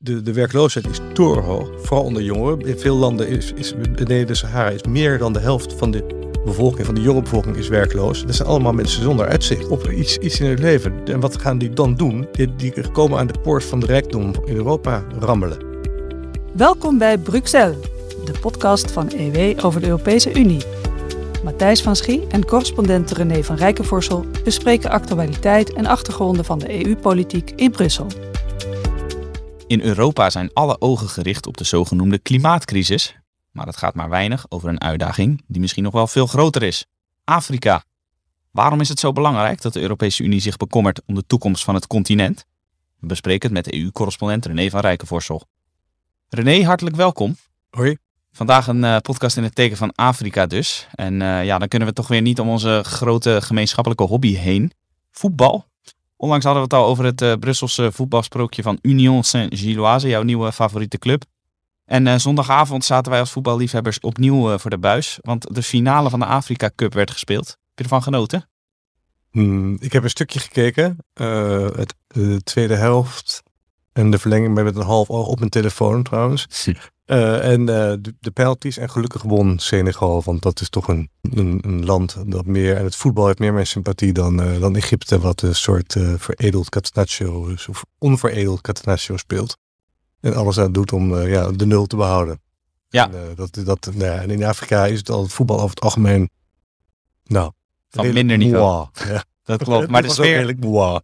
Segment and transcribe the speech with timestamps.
[0.00, 2.60] De, de werkloosheid is torenhoog, vooral onder jongeren.
[2.60, 6.30] In veel landen is, is beneden de Sahara is meer dan de helft van de
[6.44, 8.24] bevolking, van de jonge bevolking, is werkloos.
[8.26, 11.04] Dat zijn allemaal mensen zonder uitzicht op iets, iets in hun leven.
[11.04, 12.28] En wat gaan die dan doen?
[12.32, 15.58] Die, die komen aan de poort van de rijkdom in Europa rammelen.
[16.54, 17.76] Welkom bij Bruxelles,
[18.24, 20.62] de podcast van EW over de Europese Unie.
[21.44, 27.52] Matthijs van Schie en correspondent René van Rijkenvorsel bespreken actualiteit en achtergronden van de EU-politiek
[27.56, 28.27] in Brussel.
[29.68, 33.16] In Europa zijn alle ogen gericht op de zogenoemde klimaatcrisis.
[33.50, 36.86] Maar het gaat maar weinig over een uitdaging die misschien nog wel veel groter is.
[37.24, 37.84] Afrika.
[38.50, 41.74] Waarom is het zo belangrijk dat de Europese Unie zich bekommert om de toekomst van
[41.74, 42.44] het continent?
[43.00, 45.42] We bespreken het met EU-correspondent René van Rijkenvorsel.
[46.28, 47.36] René, hartelijk welkom.
[47.70, 47.96] Hoi.
[48.32, 50.86] Vandaag een uh, podcast in het teken van Afrika dus.
[50.94, 54.72] En uh, ja, dan kunnen we toch weer niet om onze grote gemeenschappelijke hobby heen.
[55.10, 55.66] Voetbal.
[56.20, 60.52] Onlangs hadden we het al over het uh, Brusselse voetbalsprookje van Union Saint-Gilloise, jouw nieuwe
[60.52, 61.24] favoriete club.
[61.84, 66.26] En zondagavond zaten wij als voetballiefhebbers opnieuw voor de buis, want de finale van de
[66.26, 67.46] Afrika Cup werd gespeeld.
[67.46, 68.48] Heb je ervan genoten?
[69.30, 73.42] Hmm, ik heb een stukje gekeken, het, de tweede helft
[73.92, 76.46] en de verlenging met een half oog op mijn telefoon trouwens.
[77.10, 81.10] Uh, en uh, de, de penalties en gelukkig won Senegal, want dat is toch een,
[81.20, 84.76] een, een, land dat meer, en het voetbal heeft meer mijn sympathie dan, uh, dan
[84.76, 89.56] Egypte, wat een soort veredeld catenaccio, of onveredeld catenaccio speelt.
[90.20, 92.40] En alles aan doet om ja, de nul te behouden.
[92.88, 93.10] Ja.
[93.12, 95.80] En, dat, dat, nou ja, en in Afrika is het al het voetbal over het
[95.80, 96.30] algemeen,
[97.24, 97.52] nou,
[97.88, 98.86] van minder niveau.
[99.08, 99.24] Ja.
[99.48, 99.88] Dat klopt.
[99.88, 100.54] Maar de sfeer,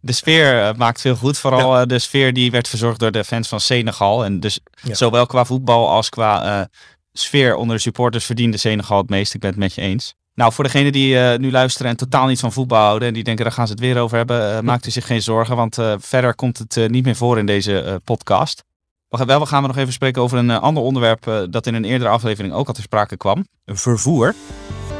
[0.00, 1.38] de sfeer maakt veel goed.
[1.38, 1.86] Vooral ja.
[1.86, 4.24] de sfeer die werd verzorgd door de fans van Senegal.
[4.24, 4.94] En dus ja.
[4.94, 6.64] zowel qua voetbal als qua uh,
[7.12, 9.34] sfeer onder de supporters verdiende Senegal het meest.
[9.34, 10.14] Ik ben het met je eens.
[10.34, 13.24] Nou, voor degenen die uh, nu luisteren en totaal niet van voetbal houden en die
[13.24, 15.78] denken, daar gaan ze het weer over hebben, uh, maakt u zich geen zorgen, want
[15.98, 18.64] verder komt het niet meer voor in deze podcast.
[19.08, 21.84] We gaan, wel, gaan we nog even spreken over een ander onderwerp dat in een
[21.84, 23.46] eerdere aflevering ook al ter sprake kwam.
[23.66, 24.34] Vervoer.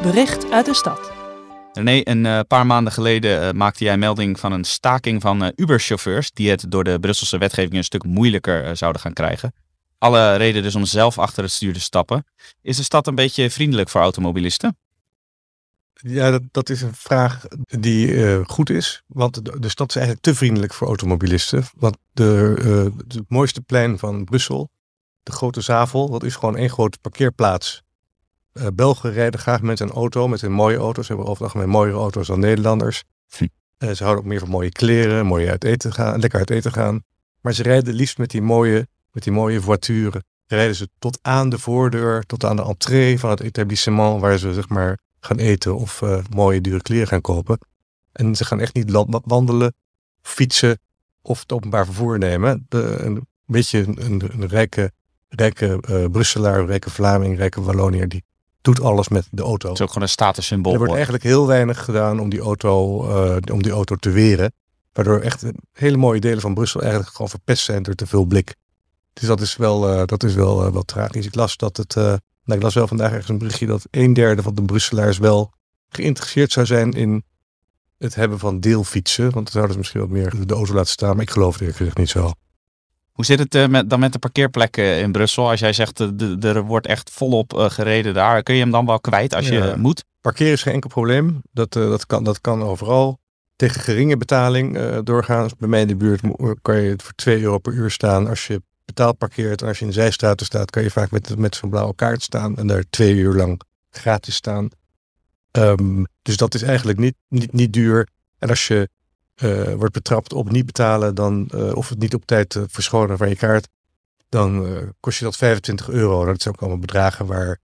[0.02, 1.13] Bericht uit de stad.
[1.74, 5.48] René, een uh, paar maanden geleden uh, maakte jij melding van een staking van uh,
[5.56, 9.54] Uber-chauffeurs die het door de Brusselse wetgeving een stuk moeilijker zouden gaan krijgen.
[9.98, 12.26] Alle reden dus om zelf achter het stuur te stappen.
[12.62, 14.76] Is de stad een beetje vriendelijk voor automobilisten?
[15.92, 17.44] Ja, dat, dat is een vraag
[17.80, 19.02] die goed is.
[19.06, 21.64] Want de, de, stad is eigenlijk te vriendelijk voor automobilisten.
[21.76, 24.70] Want de, het mooiste plein van Brussel,
[25.22, 27.83] de Grote Zavel, dat is gewoon één grote parkeerplaats
[28.54, 31.06] uh, Belgen rijden graag met een auto, met een mooie auto's.
[31.06, 33.04] Ze hebben over het algemeen mooiere auto's dan Nederlanders.
[33.36, 33.46] Hm.
[33.78, 36.72] Uh, ze houden ook meer van mooie kleren, mooi uit eten gaan, lekker uit eten
[36.72, 37.04] gaan.
[37.40, 40.24] Maar ze rijden liefst met die mooie, met die mooie voituren.
[40.46, 44.54] Rijden ze tot aan de voordeur, tot aan de entree van het etablissement waar ze
[44.54, 47.58] zeg maar gaan eten of uh, mooie dure kleren gaan kopen.
[48.12, 48.90] En ze gaan echt niet
[49.24, 49.74] wandelen,
[50.22, 50.78] fietsen
[51.22, 52.66] of het openbaar vervoer nemen.
[52.68, 54.92] De, een beetje een, een, een rijke,
[55.28, 55.78] rijke
[56.12, 58.24] Brusselaar, rijke Vlaming, rijke Wallonier die
[58.64, 59.68] doet alles met de auto.
[59.68, 60.72] Het is ook gewoon een statussymbool.
[60.72, 64.52] Er wordt eigenlijk heel weinig gedaan om die auto, uh, om die auto te weren.
[64.92, 68.54] Waardoor echt hele mooie delen van Brussel eigenlijk gewoon verpest zijn door te veel blik.
[69.12, 71.26] Dus dat is wel, uh, dat is wel, uh, wel tragisch.
[71.26, 74.42] Ik las dat het, nou, ik las wel vandaag ergens een berichtje dat een derde
[74.42, 75.52] van de Brusselaars wel
[75.88, 77.24] geïnteresseerd zou zijn in
[77.98, 79.24] het hebben van deelfietsen.
[79.24, 81.14] Want dan zouden ze misschien wat meer de auto laten staan.
[81.14, 82.32] Maar ik geloof het eerlijk gezegd niet zo.
[83.14, 85.50] Hoe zit het uh, met, dan met de parkeerplekken in Brussel?
[85.50, 88.42] Als jij zegt, de, er wordt echt volop uh, gereden daar.
[88.42, 89.66] Kun je hem dan wel kwijt als ja.
[89.66, 90.04] je moet?
[90.20, 91.42] Parkeren is geen enkel probleem.
[91.52, 93.18] Dat, dat, kan, dat kan overal.
[93.56, 95.48] Tegen geringe betaling doorgaan.
[95.58, 96.20] Bij mij in de buurt
[96.62, 98.28] kan je voor 2 euro per uur staan.
[98.28, 101.38] Als je betaald parkeert en als je in de zijstraten staat, kan je vaak met,
[101.38, 103.60] met zo'n blauwe kaart staan en daar twee uur lang
[103.90, 104.68] gratis staan.
[105.52, 108.08] Um, dus dat is eigenlijk niet, niet, niet duur.
[108.38, 108.88] En als je
[109.42, 113.28] uh, wordt betrapt op niet betalen, dan, uh, of het niet op tijd verschonen van
[113.28, 113.68] je kaart,
[114.28, 114.66] dan
[115.00, 116.24] kost je dat 25 euro.
[116.24, 117.58] Dat zijn ook allemaal bedragen waar,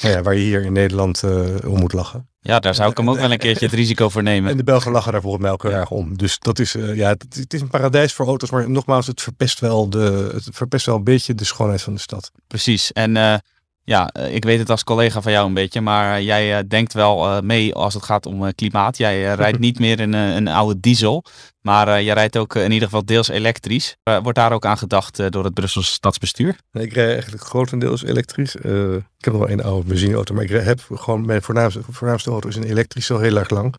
[0.00, 1.22] nou ja, waar je hier in Nederland
[1.64, 2.28] om moet lachen.
[2.40, 4.50] Ja, daar zou ik hem ook wel een keertje het risico voor nemen.
[4.50, 6.16] En de Belgen lachen daar volgens mij elke om.
[6.16, 9.60] Dus dat is, ja, het, het, is een paradijs voor auto's, maar nogmaals, het verpest
[9.60, 12.30] wel, de, het verpest wel een beetje de schoonheid van de stad.
[12.46, 12.92] Precies.
[12.92, 13.42] En
[13.84, 17.74] ja, ik weet het als collega van jou een beetje, maar jij denkt wel mee
[17.74, 18.96] als het gaat om klimaat.
[18.96, 21.24] Jij rijdt niet meer in een oude diesel,
[21.60, 23.96] maar jij rijdt ook in ieder geval deels elektrisch.
[24.02, 26.56] wordt daar ook aan gedacht door het Brusselse stadsbestuur?
[26.72, 28.56] Nee, ik rijd eigenlijk grotendeels elektrisch.
[28.56, 32.30] Uh, ik heb nog wel een oude benzineauto, maar ik heb gewoon mijn voornaamste, voornaamste
[32.30, 33.74] auto is een elektrisch al heel erg lang.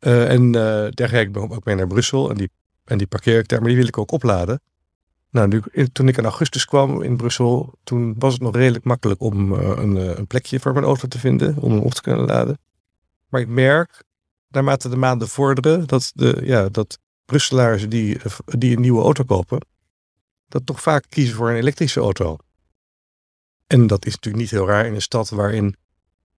[0.00, 2.50] Uh, en uh, daar ga ik ook mee naar Brussel en die,
[2.84, 4.60] en die parkeer ik daar, maar die wil ik ook opladen.
[5.30, 5.62] Nou,
[5.92, 9.60] toen ik in augustus kwam in Brussel, toen was het nog redelijk makkelijk om uh,
[9.60, 12.58] een, een, plekje voor mijn auto te vinden, om hem op te kunnen laden.
[13.28, 14.04] Maar ik merk,
[14.48, 19.66] naarmate de maanden vorderen, dat, de, ja, dat Brusselaars die, die een nieuwe auto kopen,
[20.48, 22.36] dat toch vaak kiezen voor een elektrische auto.
[23.66, 25.76] En dat is natuurlijk niet heel raar in een stad waarin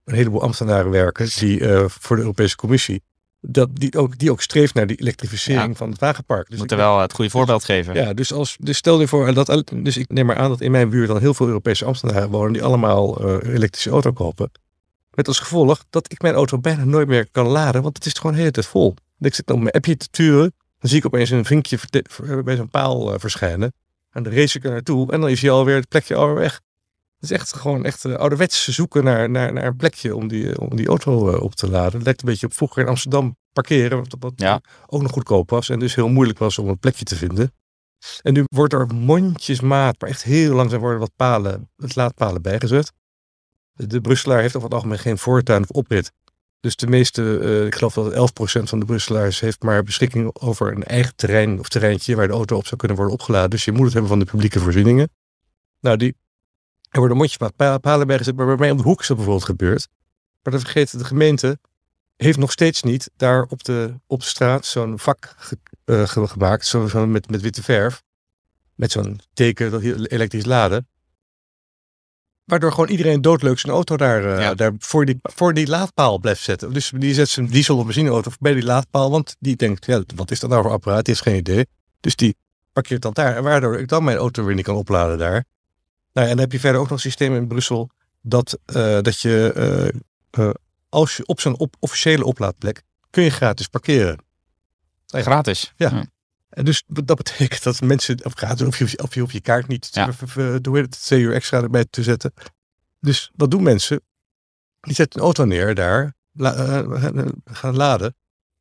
[0.04, 3.02] een heleboel ambtenaren werken die voor de Europese Commissie
[3.44, 6.50] dat die ook, die ook streeft naar die elektrificering van het wagenpark.
[6.50, 7.94] Dus moeten wel het goede voorbeeld geven.
[7.94, 10.70] Ja, dus, als, dus stel je voor, dat, dus ik neem maar aan dat in
[10.70, 14.50] mijn buurt dan heel veel Europese ambtenaren wonen die allemaal uh, elektrische auto kopen.
[15.10, 18.12] Met als gevolg dat ik mijn auto bijna nooit meer kan laden, want het is
[18.12, 18.94] gewoon de hele tijd vol.
[19.18, 21.78] Ik zit dan mijn appje te turen, dan zie ik opeens een vinkje
[22.44, 23.72] bij zo'n paal uh, verschijnen.
[24.10, 26.60] En dan race ik er naartoe en dan is hij alweer het plekje alweer weg.
[27.22, 30.60] Het is echt gewoon echt uh, ouderwets zoeken naar, naar, naar een plekje om die,
[30.60, 31.92] om die auto uh, op te laden.
[31.92, 34.60] Het lijkt een beetje op vroeger in Amsterdam parkeren, wat, wat ja.
[34.86, 37.52] ook nog goedkoop was en dus heel moeilijk was om een plekje te vinden.
[38.22, 42.92] En nu wordt er mondjesmaat, maar echt heel langzaam worden wat palen, het laadpalen bijgezet.
[43.72, 46.12] De Brusselaar heeft over het algemeen geen voortuin of oprit.
[46.60, 50.72] Dus de meeste, uh, ik geloof dat 11% van de Brusselaars heeft maar beschikking over
[50.72, 53.50] een eigen terrein of terreintje waar de auto op zou kunnen worden opgeladen.
[53.50, 55.08] Dus je moet het hebben van de publieke voorzieningen.
[55.80, 56.14] Nou, die,
[56.92, 59.88] er worden mondjesmaat palen bijgezet, maar bij mij om de hoek is dat bijvoorbeeld gebeurd.
[60.42, 61.58] Maar dan vergeet de gemeente,
[62.16, 65.34] heeft nog steeds niet daar op de, op de straat zo'n vak
[65.84, 68.02] uh, gemaakt, zo, zo met, met witte verf.
[68.74, 70.88] Met zo'n teken dat elektrisch laden.
[72.44, 76.42] Waardoor gewoon iedereen doodleuk zijn auto daar, uh, daar voor, die, voor die laadpaal blijft
[76.42, 76.72] zetten.
[76.72, 79.10] Dus die zet zijn diesel of benzineauto bij die laadpaal.
[79.10, 81.04] Want die denkt, ja, wat is dat nou voor apparaat?
[81.04, 81.66] Die heeft geen idee.
[82.00, 82.36] Dus die
[82.72, 83.36] parkeert dan daar.
[83.36, 85.44] En waardoor ik dan mijn auto weer niet kan opladen daar.
[86.12, 87.90] Nou, en dan heb je verder ook nog een systeem in Brussel.
[88.20, 89.92] Dat, uh, dat je,
[90.38, 90.50] uh,
[90.88, 94.18] als je op zo'n op officiële oplaadplek, kun je gratis parkeren.
[95.06, 95.72] Gratis?
[95.76, 95.90] Ja.
[95.90, 96.04] ja.
[96.48, 99.68] En dus dat betekent dat mensen, of gratis, of je, of je op je kaart
[99.68, 100.10] niet, ja.
[100.60, 102.32] door het twee uur extra erbij te zetten.
[103.00, 104.00] Dus wat doen mensen?
[104.80, 108.14] Die zetten een auto neer daar, uh, gaan laden.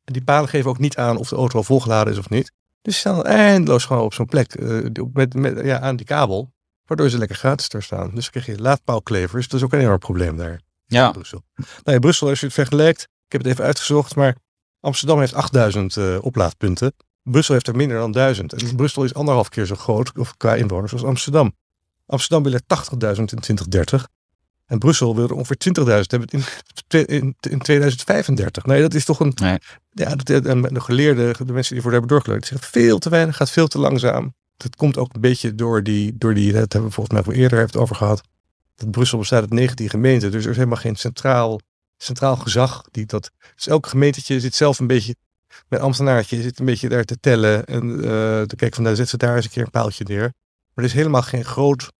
[0.04, 2.52] En die palen geven ook niet aan of de auto al volgeladen is of niet.
[2.82, 6.52] Dus ze staan eindeloos gewoon op zo'n plek uh, met, met, ja, aan die kabel.
[6.92, 8.10] Waardoor ze lekker gratis daar staan.
[8.14, 9.48] Dus dan krijg je laadpaalklevers.
[9.48, 10.60] Dat is ook een enorm probleem daar.
[10.86, 11.06] Ja.
[11.06, 11.42] In Brussel.
[11.54, 13.02] Nou in Brussel, als je het vergelijkt.
[13.02, 14.16] Ik heb het even uitgezocht.
[14.16, 14.36] Maar
[14.80, 16.94] Amsterdam heeft 8000 uh, oplaadpunten.
[17.22, 18.52] Brussel heeft er minder dan 1000.
[18.52, 21.56] En Brussel is anderhalf keer zo groot of qua inwoners als Amsterdam.
[22.06, 24.08] Amsterdam wil er 80.000 in 2030.
[24.66, 26.44] En Brussel wil er ongeveer 20.000 hebben in,
[27.06, 28.64] in, in, 2035.
[28.64, 29.32] Nee, dat is toch een.
[29.34, 29.58] Nee.
[29.90, 33.50] Ja, de, de, geleerden, de mensen die voor hebben doorgeleerd, zeggen veel te weinig, gaat
[33.50, 34.34] veel te langzaam.
[34.62, 37.32] Dat komt ook een beetje door die, door die, dat hebben we volgens mij voor
[37.32, 38.22] eerder heeft over gehad.
[38.74, 41.60] Dat Brussel bestaat uit 19 gemeenten, dus er is helemaal geen centraal,
[41.96, 42.82] centraal gezag.
[42.90, 45.14] Die dat, dus elk gemeentetje zit zelf een beetje
[45.68, 48.00] met ambtenaartje, zit een beetje daar te tellen en uh,
[48.42, 50.20] te kijken van, nou zet ze daar eens een keer een paaltje neer.
[50.74, 51.92] Maar er is helemaal geen groot,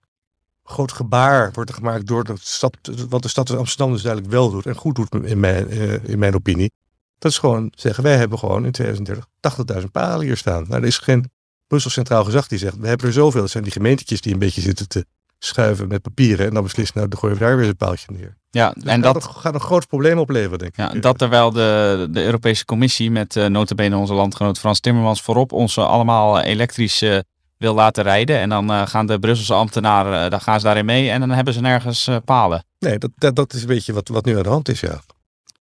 [0.65, 2.76] groot gebaar wordt er gemaakt door de stad,
[3.08, 6.19] wat de stad Amsterdam dus duidelijk wel doet en goed doet in mijn, uh, in
[6.19, 6.73] mijn opinie.
[7.19, 10.65] Dat is gewoon zeggen, wij hebben gewoon in 2030 80.000 palen hier staan.
[10.69, 11.31] Nou, er is geen
[11.73, 13.41] Brussel Centraal Gezag die zegt, we hebben er zoveel.
[13.41, 15.05] Dat zijn die gemeentetjes die een beetje zitten te
[15.39, 16.47] schuiven met papieren.
[16.47, 18.37] En dan beslissen, nou, dan gooien we daar weer een paaltje neer.
[18.51, 20.77] Ja, dus en dat gaat een groot probleem opleveren, denk ik.
[20.77, 25.53] Ja, dat terwijl de, de Europese Commissie met uh, notabene onze landgenoot Frans Timmermans voorop
[25.53, 27.19] ons allemaal elektrisch uh,
[27.59, 28.39] wil laten rijden.
[28.39, 31.55] En dan uh, gaan de Brusselse ambtenaren, dan gaan ze daarin mee en dan hebben
[31.55, 32.65] ze nergens palen.
[32.79, 35.01] Nee, dat, dat, dat is een beetje wat, wat nu aan de hand is, ja.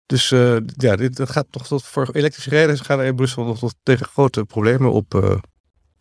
[0.06, 0.30] Dus
[0.78, 4.06] ja, dit, dat gaat toch tot voor elektrische rijders gaan in Brussel nog tot tegen
[4.06, 5.40] grote problemen op,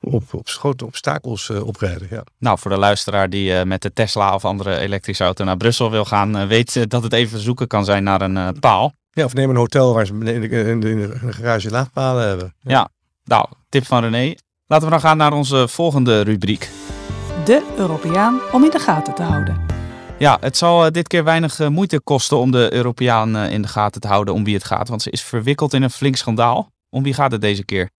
[0.00, 2.06] op, op grote obstakels uh, oprijden.
[2.10, 2.24] Ja.
[2.38, 5.90] Nou, voor de luisteraar die uh, met de Tesla of andere elektrische auto naar Brussel
[5.90, 8.92] wil gaan, uh, weet dat het even zoeken kan zijn naar een paal.
[9.10, 12.28] Ja, of neem een hotel waar ze in de, in de, in de garage laadpalen
[12.28, 12.54] hebben.
[12.60, 12.70] Ja.
[12.70, 12.88] ja,
[13.24, 14.34] nou, tip van René.
[14.66, 16.70] Laten we dan gaan naar onze volgende rubriek.
[17.44, 19.60] De Europeaan om in de gaten te houden.
[20.18, 24.08] Ja, het zal dit keer weinig moeite kosten om de Europeaan in de gaten te
[24.08, 24.88] houden om wie het gaat.
[24.88, 26.70] Want ze is verwikkeld in een flink schandaal.
[26.90, 27.90] Om wie gaat het deze keer?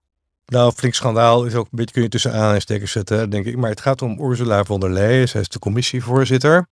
[0.52, 3.56] Nou, flink schandaal is ook een beetje, kun je tussen aanhalingstekens zetten, denk ik.
[3.56, 5.28] Maar het gaat om Ursula von der Leyen.
[5.28, 6.66] Zij is de commissievoorzitter.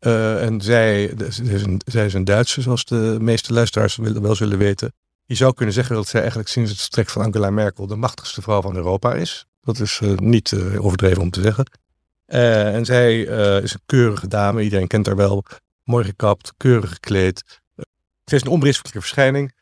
[0.00, 4.58] Uh, en zij, is een, zij is een Duitse, zoals de meeste luisteraars wel zullen
[4.58, 4.92] weten.
[5.24, 8.42] Je zou kunnen zeggen dat zij eigenlijk sinds het vertrek van Angela Merkel de machtigste
[8.42, 9.46] vrouw van Europa is.
[9.62, 11.70] Dat is uh, niet uh, overdreven om te zeggen.
[12.26, 13.20] en zij
[13.62, 15.44] is een keurige dame, iedereen kent haar wel.
[15.84, 17.60] Mooi gekapt, keurig gekleed.
[18.24, 19.52] Ze is een onberispelijke verschijning.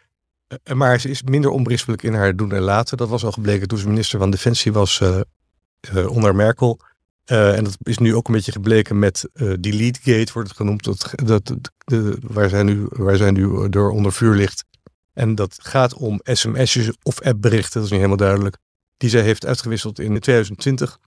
[0.46, 2.96] Eh, maar ze is minder onberispelijk in haar doen en laten.
[2.96, 6.80] Dat was al gebleken toen ze minister van Defensie was uh, onder Merkel.
[7.24, 9.28] En dat is nu ook een beetje gebleken met
[9.60, 10.84] Delete Gate, wordt het genoemd.
[10.84, 14.64] Dat, dat, de, waar, zij nu, waar zij nu door onder vuur ligt.
[15.12, 18.56] En dat gaat om sms'jes of appberichten, dat is niet helemaal duidelijk.
[18.96, 20.98] Die zij heeft uitgewisseld in 2020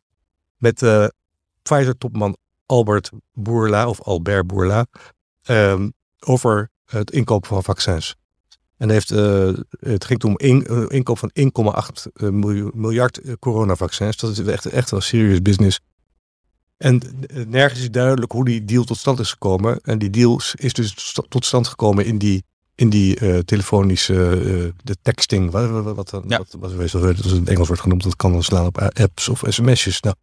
[0.58, 0.84] met
[1.62, 4.86] Pfizer-topman Albert Bourla, of Albert Bourla,
[5.50, 8.16] um, over het inkopen van vaccins.
[8.80, 9.10] En heeft,
[9.80, 12.32] het ging om een inkoop van 1,8
[12.74, 14.18] miljard coronavaccins.
[14.18, 15.80] Dat is echt, echt wel serious business.
[16.78, 17.02] En
[17.48, 19.80] nergens is duidelijk hoe die deal tot stand is gekomen.
[19.82, 22.44] En die deal is dus tot stand gekomen in die
[22.80, 26.38] in die uh, telefonische uh, de texting, wat, wat, wat, ja.
[26.38, 29.30] wat, wat, wat, wat in het Engels wordt genoemd, dat kan dan slaan op apps
[29.30, 30.02] of sms'jes.
[30.02, 30.16] Nou,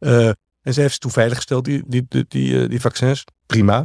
[0.00, 0.28] uh,
[0.62, 3.24] en ze heeft ze toen veiliggesteld, die, die, die, die, die vaccins.
[3.46, 3.84] Prima.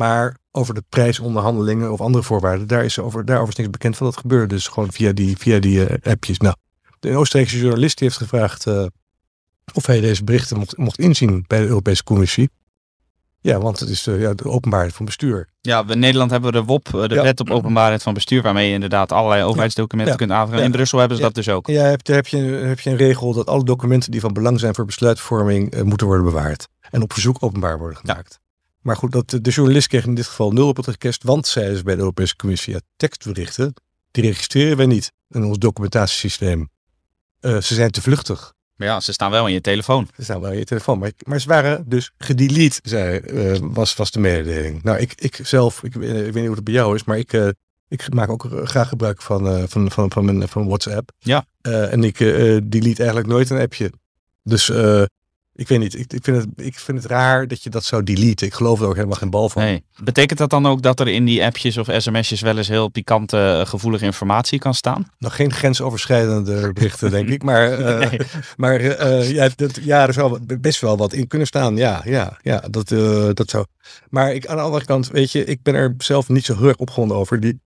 [0.00, 4.06] Maar over de prijsonderhandelingen of andere voorwaarden, daar is over, daarover is niks bekend van.
[4.06, 6.38] Dat gebeurde dus gewoon via die, via die appjes.
[6.38, 6.54] Nou,
[7.00, 8.66] de Oostenrijkse journalist heeft gevraagd
[9.74, 12.50] of hij deze berichten mocht, mocht inzien bij de Europese Commissie.
[13.42, 15.48] Ja, want het is de, ja, de openbaarheid van bestuur.
[15.60, 18.68] Ja, in Nederland hebben we de WOP, eh, de wet op openbaarheid van bestuur, waarmee
[18.68, 20.64] je inderdaad allerlei overheidsdocumenten kunt aanvragen.
[20.64, 21.66] In Brussel hebben ze dat dus ook.
[21.66, 24.74] Ja, heb, heb, je, heb je een regel dat alle documenten die van belang zijn
[24.74, 26.68] voor besluitvorming moeten worden bewaard.
[26.90, 28.40] En op verzoek openbaar worden gemaakt.
[28.80, 31.76] Maar goed, dat, de journalist kreeg in dit geval nul op het request, want zeiden
[31.76, 33.74] ze bij de Europese Commissie, ja, tekstberichten,
[34.10, 36.68] die registreren wij niet in ons documentatiesysteem.
[37.40, 38.52] Uh, ze zijn te vluchtig.
[38.76, 40.08] Maar ja, ze staan wel in je telefoon.
[40.16, 40.98] Ze staan wel in je telefoon.
[40.98, 44.82] Maar, maar ze waren dus gedelete, zei, uh, was, was de mededeling.
[44.82, 47.32] Nou, ik, ik zelf, ik, ik, weet niet hoe het bij jou is, maar ik,
[47.32, 47.48] uh,
[47.88, 51.10] ik maak ook graag gebruik van, van, van, van, mijn, van WhatsApp.
[51.18, 51.44] Ja.
[51.60, 53.92] en ik delete eigenlijk nooit een appje.
[54.42, 54.72] Dus
[55.60, 58.02] ik weet niet, ik, ik, vind het, ik vind het raar dat je dat zou
[58.02, 58.46] deleten.
[58.46, 59.62] Ik geloof er ook helemaal geen bal van.
[59.62, 59.84] Nee.
[60.02, 63.36] Betekent dat dan ook dat er in die appjes of sms'jes wel eens heel pikante,
[63.36, 65.10] eh, gevoelige informatie kan staan?
[65.18, 67.42] Nog geen grensoverschrijdende berichten, denk ik.
[67.42, 68.20] Maar, uh,
[68.56, 71.76] maar uh, ja, dat, ja, er zou best wel wat in kunnen staan.
[71.76, 72.88] Ja, ja, ja dat,
[73.36, 73.64] dat zou.
[74.10, 76.68] Maar ik, aan de andere kant, weet je, ik ben er zelf niet zo heel
[76.68, 77.40] erg opgewonden over.
[77.40, 77.60] Die,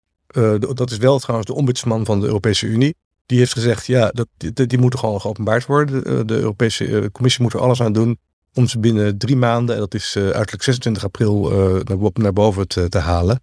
[0.74, 2.94] dat is wel trouwens de ombudsman van de Europese Unie.
[3.26, 6.26] Die heeft gezegd, ja, dat, die, die moeten gewoon geopenbaard worden.
[6.26, 8.18] De, Europese eh, Commissie moet er alles aan doen
[8.54, 12.32] om ze binnen drie maanden, en dat is uh, uiterlijk 26 april, uh, naar, naar,
[12.32, 13.42] boven te, te, halen.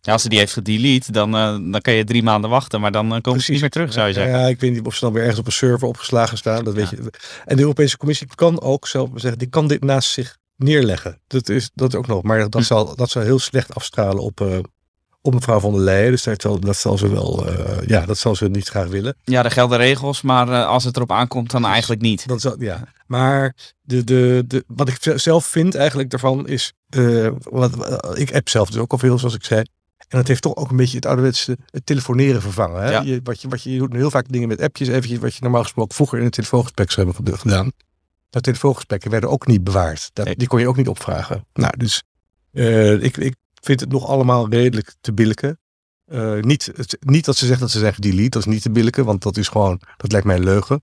[0.00, 2.92] Ja, als ze die heeft gedelete, dan, uh, dan kan je drie maanden wachten, maar
[2.92, 4.38] dan komen ze niet meer terug, zou je zeggen.
[4.38, 6.64] Ja, ik weet niet of ze dan weer ergens op een server opgeslagen staan.
[6.64, 7.12] Dat weet je.
[7.44, 11.20] En de Europese Commissie kan ook zelf zeggen, die kan dit naast zich neerleggen.
[11.26, 12.62] Dat is dat ook nog, maar dat, hm.
[12.62, 14.62] zal, dat zal heel slecht afstralen op,
[15.22, 16.10] op mevrouw van der Leyen.
[16.10, 19.16] Dus dat zal, dat zal ze wel, uh, ja, dat zal ze niet graag willen.
[19.24, 22.28] Ja, er gelden regels, maar uh, als het erop aankomt, dan eigenlijk niet.
[22.28, 27.28] Dat zal, ja, maar de, de, de, wat ik zelf vind eigenlijk daarvan is, uh,
[27.42, 27.72] wat,
[28.18, 29.64] ik app zelf dus ook al veel, zoals ik zei.
[30.08, 32.82] En dat heeft toch ook een beetje het ouderwetse het telefoneren vervangen.
[32.82, 32.90] Hè?
[32.90, 33.00] Ja.
[33.00, 35.42] Je, wat, je, wat je, je doet heel vaak dingen met appjes, eventjes wat je
[35.42, 37.72] normaal gesproken vroeger in een telefoongesprek zou hebben gedaan.
[38.30, 40.10] Dat telefoongesprekken werden ook niet bewaard.
[40.12, 40.36] Dat, nee.
[40.36, 41.46] Die kon je ook niet opvragen.
[41.52, 42.02] Nou, dus
[43.00, 45.58] ik, ik vind het nog allemaal redelijk te billijken.
[46.06, 49.04] Uh, niet, niet dat ze zegt dat ze zeggen delete, dat is niet te billijken,
[49.04, 50.82] want dat is gewoon, dat lijkt mij een leugen.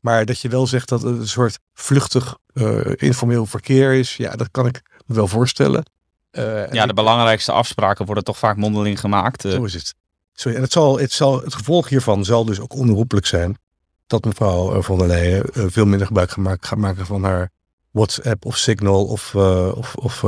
[0.00, 4.36] Maar dat je wel zegt dat het een soort vluchtig uh, informeel verkeer is, ja,
[4.36, 5.90] dat kan ik me wel voorstellen.
[6.32, 9.40] Uh, ja, de belangrijkste afspraken worden toch vaak mondeling gemaakt.
[9.40, 9.94] Zo is het.
[10.32, 13.58] Sorry, en het, zal, het, zal, het gevolg hiervan zal dus ook onherroepelijk zijn
[14.06, 16.30] dat mevrouw von der Leyen veel minder gebruik
[16.60, 17.50] gaat maken van haar
[17.90, 20.24] WhatsApp of Signal of, of, of,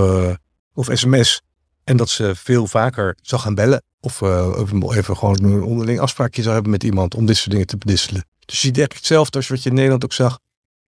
[0.75, 1.43] of sms.
[1.89, 3.83] En dat ze veel vaker zal gaan bellen.
[4.01, 7.67] Of uh, even gewoon een onderling afspraakje zou hebben met iemand om dit soort dingen
[7.67, 8.25] te bedisselen.
[8.45, 10.39] Dus je denkt hetzelfde als wat je in Nederland ook zag.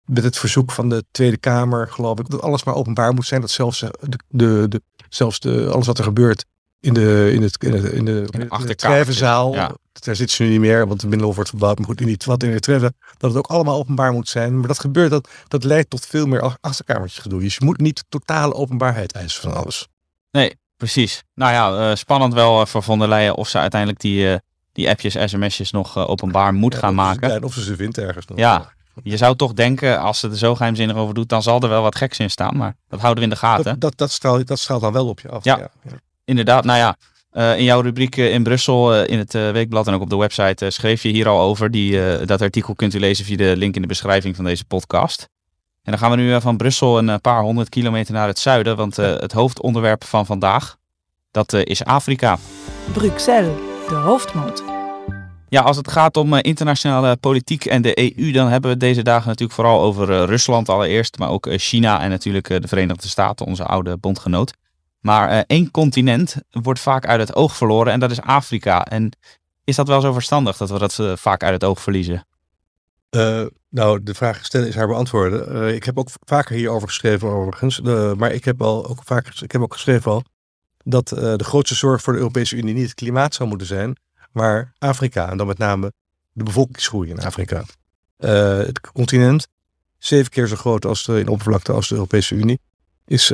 [0.05, 2.29] Met het verzoek van de Tweede Kamer, geloof ik.
[2.29, 3.41] Dat alles maar openbaar moet zijn.
[3.41, 6.45] Dat zelfs, eh, de, de, de zelfs de, alles wat er gebeurt
[6.79, 9.53] in de, in het, in de, in de, in de, treffenzaal.
[9.53, 9.75] Ja.
[9.91, 11.77] Daar zit ze nu niet meer, want de Binnenhof wordt verbouwd.
[11.77, 14.59] Maar goed, in die, wat in de treffen, dat het ook allemaal openbaar moet zijn.
[14.59, 17.41] Maar dat gebeurt, dat, dat leidt tot veel meer achterkamertjes gedoe.
[17.41, 19.87] Dus je moet niet totale openbaarheid eisen van alles.
[20.31, 21.23] Nee, Precies.
[21.35, 24.35] Nou ja, uh, spannend wel uh, voor von der Leyen of ze uiteindelijk die, uh,
[24.73, 27.29] die appjes, sms'jes nog openbaar moet ja, gaan maken.
[27.29, 28.37] Ja, of ze ze vindt ergens nog.
[28.37, 31.69] Ja, je zou toch denken, als ze er zo geheimzinnig over doet, dan zal er
[31.69, 32.57] wel wat geks in staan.
[32.57, 33.63] Maar dat houden we in de gaten.
[33.63, 35.43] Dat, dat, dat, straalt, dat straalt dan wel op je af.
[35.43, 35.69] Ja, ja.
[36.25, 36.63] inderdaad.
[36.63, 40.69] Nou ja, in jouw rubriek in Brussel, in het weekblad en ook op de website,
[40.69, 41.71] schreef je hier al over.
[41.71, 45.27] Die, dat artikel kunt u lezen via de link in de beschrijving van deze podcast.
[45.89, 48.39] En dan gaan we nu eh, van Brussel een eh, paar honderd kilometer naar het
[48.39, 50.77] zuiden, want uh, het hoofdonderwerp van vandaag,
[51.31, 52.37] dat is Afrika.
[52.91, 54.63] Bruxelles, de hoofdmoot.
[55.47, 59.27] Ja, als het gaat om internationale politiek en de EU, dan hebben we deze dagen
[59.27, 63.97] natuurlijk vooral over Rusland allereerst, maar ook China en natuurlijk de Verenigde Staten, onze oude
[63.97, 64.53] bondgenoot.
[64.99, 68.85] Maar één continent wordt vaak uit het oog verloren en dat is Afrika.
[68.85, 69.11] En
[69.63, 72.27] is dat wel zo verstandig dat we dat vaak uit het oog verliezen?
[73.15, 75.55] Uh, nou, de vraag stellen is haar beantwoorden.
[75.55, 77.79] Uh, ik heb ook vaker hierover geschreven overigens.
[77.79, 80.23] Uh, maar ik heb, al ook vaker, ik heb ook geschreven al
[80.83, 83.95] dat de grootste zorg voor de Europese Unie niet het klimaat zou moeten zijn,
[84.31, 85.29] maar Afrika.
[85.29, 85.91] En dan met name
[86.31, 87.63] de bevolkingsgroei in Afrika.
[88.17, 89.47] het continent,
[89.97, 92.59] zeven keer zo groot als in oppervlakte als de Europese Unie.
[93.05, 93.33] is,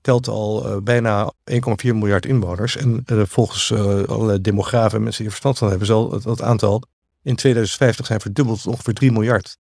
[0.00, 2.76] telt al bijna 1,4 miljard inwoners.
[2.76, 3.72] En volgens
[4.06, 6.82] alle demografen en mensen die er verstand van hebben, zal het, het aantal
[7.22, 9.56] in 2050 zijn verdubbeld tot ongeveer 3 miljard.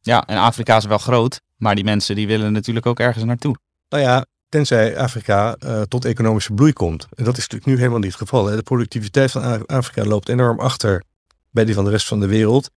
[0.00, 3.56] Ja, en Afrika is wel groot, maar die mensen die willen natuurlijk ook ergens naartoe.
[3.88, 7.06] Nou ja, tenzij Afrika uh, tot economische bloei komt.
[7.14, 8.46] En dat is natuurlijk nu helemaal niet het geval.
[8.46, 8.56] Hè.
[8.56, 11.04] De productiviteit van Afrika loopt enorm achter
[11.50, 12.70] bij die van de rest van de wereld.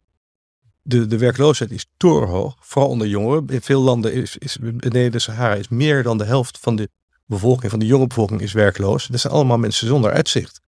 [0.82, 3.48] De, de werkloosheid is torenhoog, vooral onder jongeren.
[3.48, 6.90] In veel landen is, is beneden de Sahara is meer dan de helft van de
[7.26, 9.08] bevolking, van de jonge bevolking, is werkloos.
[9.08, 10.62] Dat zijn allemaal mensen zonder uitzicht.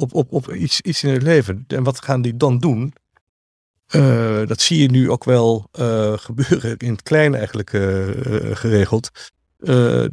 [0.00, 1.64] Op, op, op iets, iets in het leven.
[1.66, 2.92] En wat gaan die dan doen?
[3.90, 8.08] Uh, dat zie je nu ook wel uh, gebeuren, in het klein eigenlijk uh,
[8.52, 9.10] geregeld.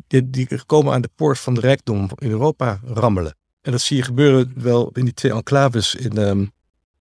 [0.07, 3.35] Die, die, komen aan de poort van de rijkdom in Europa rammelen.
[3.61, 6.51] En dat zie je gebeuren wel in die twee enclaves in, um,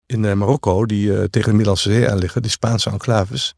[0.05, 3.55] in Marokko, die tegen de Middellandse Zee aan liggen, die Spaanse enclaves.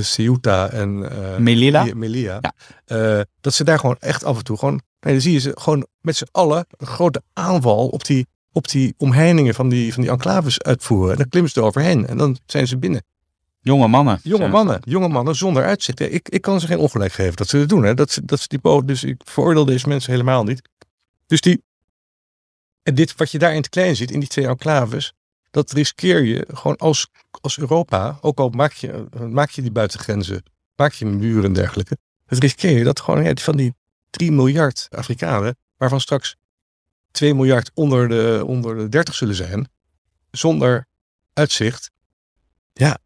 [0.00, 0.98] Ceuta en
[1.42, 1.86] Melilla.
[1.94, 2.40] Melilla.
[2.84, 3.24] Ja.
[3.40, 4.80] dat ze daar gewoon echt af en toe gewoon.
[5.00, 8.68] Nee, dan zie je ze gewoon met z'n allen een grote aanval op die op
[8.68, 11.10] die omheiningen van die, van die enclaves uitvoeren.
[11.10, 13.02] En dan klimmen ze er overheen en dan zijn ze binnen.
[13.60, 14.20] Jonge mannen.
[14.22, 16.00] Jonge mannen, jonge mannen zonder uitzicht.
[16.00, 17.82] Ik, ik kan ze geen ongelijk geven dat ze het doen.
[17.82, 17.94] Hè.
[17.94, 20.68] Dat, ze, dat ze die dus ik veroordeel deze mensen helemaal niet.
[21.26, 21.62] Dus die,
[22.82, 25.12] en dit wat je daar in het klein ziet, in die twee enclaves,
[25.50, 30.42] dat riskeer je gewoon als, als Europa, ook al maak je, maak je die buitengrenzen,
[30.76, 33.74] maak je muren en dergelijke, dat riskeer je dat gewoon ja, van die
[34.10, 36.36] 3 miljard Afrikanen, waarvan straks
[37.18, 39.68] 2 miljard onder de, onder de 30 zullen zijn,
[40.30, 40.86] zonder
[41.32, 41.90] uitzicht.
[42.72, 42.98] Ja,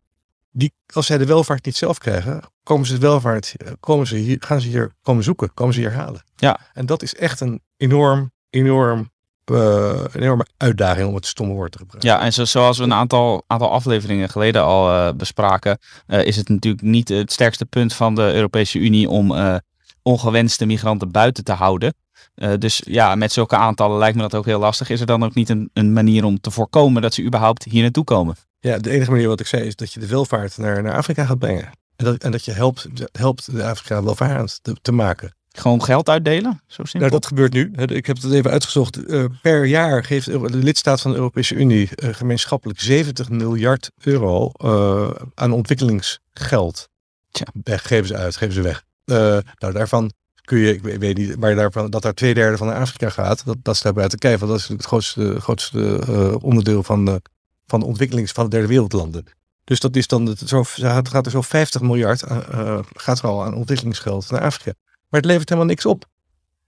[0.50, 4.36] die, als zij de welvaart niet zelf krijgen, komen ze de welvaart, komen ze hier,
[4.40, 6.24] gaan ze hier komen zoeken, komen ze hier halen.
[6.36, 6.60] Ja.
[6.72, 9.10] En dat is echt een enorm, enorm,
[9.52, 12.10] uh, enorme uitdaging om het stomme woord te gebruiken.
[12.10, 16.36] Ja, en zo, zoals we een aantal, aantal afleveringen geleden al uh, bespraken, uh, is
[16.36, 19.60] het natuurlijk niet het sterkste punt van de Europese Unie om
[20.02, 21.94] ongewenste migranten buiten te houden.
[22.34, 24.90] Uh, dus ja, met zulke aantallen lijkt me dat ook heel lastig.
[24.90, 27.82] Is er dan ook niet een, een manier om te voorkomen dat ze überhaupt hier
[27.82, 28.36] naartoe komen?
[28.60, 31.24] Ja, de enige manier wat ik zei is dat je de welvaart naar, naar Afrika
[31.24, 31.70] gaat brengen.
[31.96, 35.34] En dat, en dat je helpt, helpt de Afrika welvarend te, te maken.
[35.52, 36.60] Gewoon geld uitdelen?
[36.66, 37.00] Zo simpel?
[37.00, 37.72] Nou, dat gebeurt nu.
[37.74, 38.98] Ik heb het even uitgezocht.
[38.98, 44.50] Uh, per jaar geeft de lidstaat van de Europese Unie uh, gemeenschappelijk 70 miljard euro
[44.64, 46.88] uh, aan ontwikkelingsgeld.
[47.30, 47.46] Tja.
[47.64, 48.84] Geven ze uit, geven ze weg.
[49.04, 50.12] nou, daarvan
[50.44, 53.44] kun je, ik weet niet, maar daarvan, dat daar twee derde van naar Afrika gaat,
[53.44, 54.38] dat, dat is daar buiten kijf.
[54.38, 57.22] Want dat is het grootste, grootste uh, onderdeel van de,
[57.66, 59.24] van de ontwikkelings van de derde wereldlanden.
[59.64, 63.54] Dus dat is dan, zo, gaat er zo 50 miljard uh, gaat er al aan
[63.54, 64.72] ontwikkelingsgeld naar Afrika.
[65.08, 66.04] Maar het levert helemaal niks op.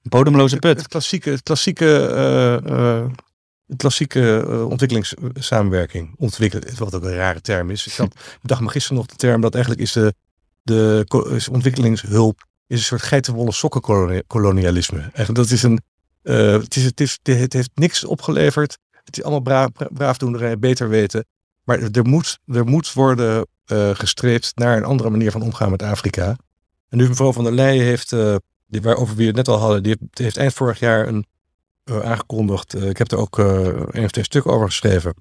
[0.03, 0.79] Bodemloze put.
[0.79, 2.11] Het, klassieke, het klassieke,
[2.67, 3.05] uh,
[3.77, 6.15] klassieke ontwikkelingssamenwerking.
[6.17, 7.87] Ontwikkelen, wat ook een rare term is.
[7.87, 8.09] Ik
[8.43, 10.15] dacht me gisteren nog de term dat eigenlijk is de,
[10.63, 14.99] de is ontwikkelingshulp is een soort geitenwolle sokkenkolonialisme.
[14.99, 15.81] Eigenlijk dat is een,
[16.23, 18.79] uh, het, is, het, heeft niks opgeleverd.
[18.91, 21.25] Het is allemaal braaf, braafdoenerij, beter weten.
[21.65, 25.83] Maar er moet, er moet worden uh, gestreefd naar een andere manier van omgaan met
[25.83, 26.37] Afrika.
[26.89, 29.83] En nu mevrouw van der Leyen heeft, uh, die, waarover we het net al hadden,
[29.83, 31.27] die heeft, heeft eind vorig jaar een,
[31.85, 32.83] aangekondigd.
[32.83, 35.15] ik heb er ook een of twee stukken over geschreven.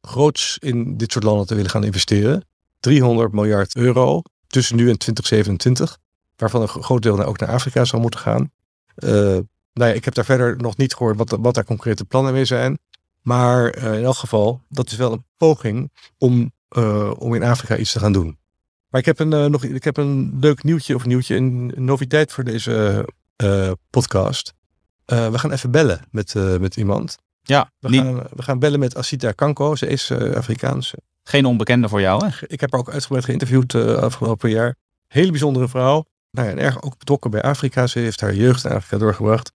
[0.00, 2.44] Groots in dit soort landen te willen gaan investeren.
[2.80, 5.98] 300 miljard euro tussen nu en 2027
[6.36, 8.50] waarvan een groot deel ook naar Afrika zou moeten gaan.
[8.96, 9.10] Uh,
[9.72, 12.44] nou ja, ik heb daar verder nog niet gehoord wat, wat daar concrete plannen mee
[12.44, 12.78] zijn.
[13.22, 17.76] Maar uh, in elk geval, dat is wel een poging om, uh, om in Afrika
[17.76, 18.38] iets te gaan doen.
[18.88, 22.32] Maar ik heb een, nog, ik heb een leuk nieuwtje, of nieuwtje, een, een noviteit
[22.32, 23.04] voor deze
[23.90, 24.54] podcast.
[25.04, 27.18] we gaan even bellen met, met iemand.
[27.42, 29.74] Ja, we, gaan, we gaan bellen met Asita Kanko.
[29.74, 30.98] Ze is Afrikaanse.
[31.22, 32.46] Geen onbekende voor jou, hè?
[32.46, 34.76] Ik heb haar ook uitgebreid geïnterviewd afgelopen jaar.
[35.06, 36.04] Hele bijzondere vrouw
[36.36, 37.86] nou ja, en erg ook betrokken bij Afrika.
[37.86, 39.52] Ze heeft haar jeugd in Afrika doorgebracht.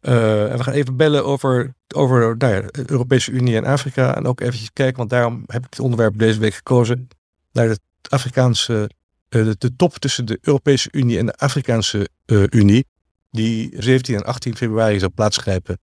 [0.00, 4.16] Uh, en we gaan even bellen over, over nou ja, de Europese Unie en Afrika.
[4.16, 7.08] En ook eventjes kijken, want daarom heb ik het onderwerp deze week gekozen.
[7.52, 8.90] Naar de Afrikaanse,
[9.28, 12.86] de, top tussen de Europese Unie en de Afrikaanse uh, Unie.
[13.30, 15.78] Die 17 en 18 februari zal plaatsgrijpen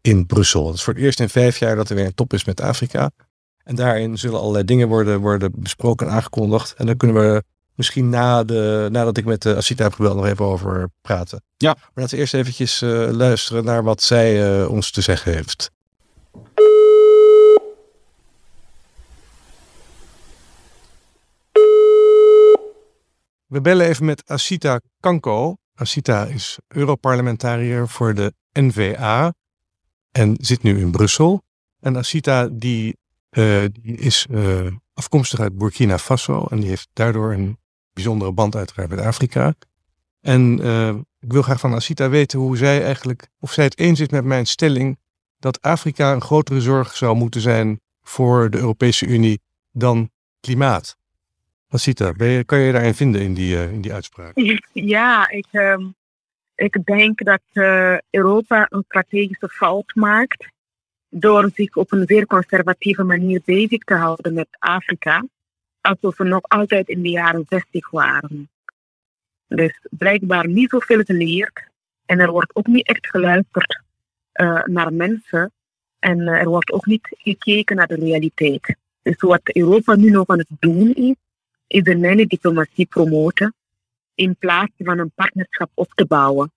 [0.00, 0.66] in Brussel.
[0.66, 2.60] Het is voor het eerst in vijf jaar dat er weer een top is met
[2.60, 3.10] Afrika.
[3.62, 6.74] En daarin zullen allerlei dingen worden, worden besproken en aangekondigd.
[6.74, 7.42] En dan kunnen we
[7.78, 11.42] misschien na de, nadat ik met de Asita heb gebeld nog even over praten.
[11.56, 11.74] Ja.
[11.74, 15.70] Maar laten we eerst eventjes uh, luisteren naar wat zij uh, ons te zeggen heeft.
[23.46, 25.56] We bellen even met Asita Kanko.
[25.74, 29.34] Asita is Europarlementariër voor de NVA
[30.10, 31.42] en zit nu in Brussel.
[31.80, 32.96] En Asita die,
[33.30, 34.26] uh, die is
[34.94, 37.58] afkomstig uit Burkina Faso en die heeft daardoor een
[37.98, 39.54] bijzondere band uiteraard met Afrika.
[40.20, 40.88] En uh,
[41.20, 44.24] ik wil graag van Asita weten hoe zij eigenlijk, of zij het eens is met
[44.24, 44.98] mijn stelling
[45.38, 49.40] dat Afrika een grotere zorg zou moeten zijn voor de Europese Unie
[49.72, 50.96] dan klimaat.
[51.68, 54.32] Asita, ben je, kan je daarin vinden in die, uh, in die uitspraak?
[54.72, 55.78] Ja, ik, uh,
[56.54, 60.48] ik denk dat uh, Europa een strategische fout maakt
[61.08, 65.24] door zich op een zeer conservatieve manier bezig te houden met Afrika,
[65.88, 68.48] alsof we nog altijd in de jaren 60 waren.
[69.46, 71.68] Dus blijkbaar niet zoveel geleerd
[72.06, 73.82] en er wordt ook niet echt geluisterd
[74.34, 75.52] uh, naar mensen
[75.98, 78.76] en uh, er wordt ook niet gekeken naar de realiteit.
[79.02, 81.14] Dus wat Europa nu nog aan het doen is,
[81.66, 83.54] is de nieuwe diplomatie promoten
[84.14, 86.52] in plaats van een partnerschap op te bouwen.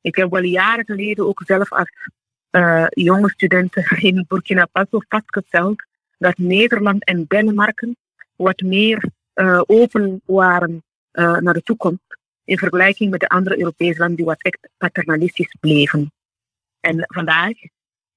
[0.00, 1.90] Ik heb wel jaren geleden ook zelf als
[2.50, 5.82] uh, jonge studenten in Burkina Faso vastgesteld
[6.18, 7.96] dat Nederland en Denemarken
[8.36, 13.98] wat meer uh, open waren uh, naar de toekomst in vergelijking met de andere Europese
[13.98, 16.12] landen die wat echt paternalistisch bleven.
[16.80, 17.52] En vandaag,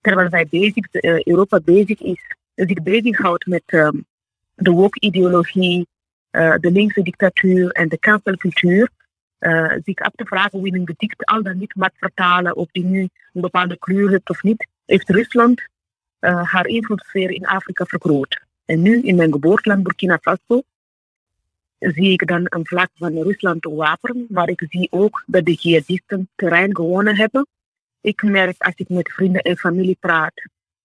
[0.01, 0.85] terwijl wij bezig,
[1.23, 4.05] Europa bezig is, zich bezighoudt met um,
[4.55, 5.87] de woke-ideologie,
[6.31, 8.89] de linkse dictatuur en de cancelcultuur,
[9.39, 12.85] uh, zich af te vragen wie een gedicht al dan niet mag vertalen, of die
[12.85, 13.01] nu
[13.33, 15.61] een bepaalde kleur heeft of niet, heeft Rusland
[16.19, 18.47] uh, haar invloedssfeer in Afrika vergroot.
[18.69, 20.61] En nu in mijn geboorteland Burkina Faso
[21.79, 26.29] zie ik dan een vlag van Rusland wapenen, maar ik zie ook dat de jihadisten
[26.35, 27.47] terrein gewonnen hebben.
[28.01, 30.33] Ik merk als ik met vrienden en familie praat,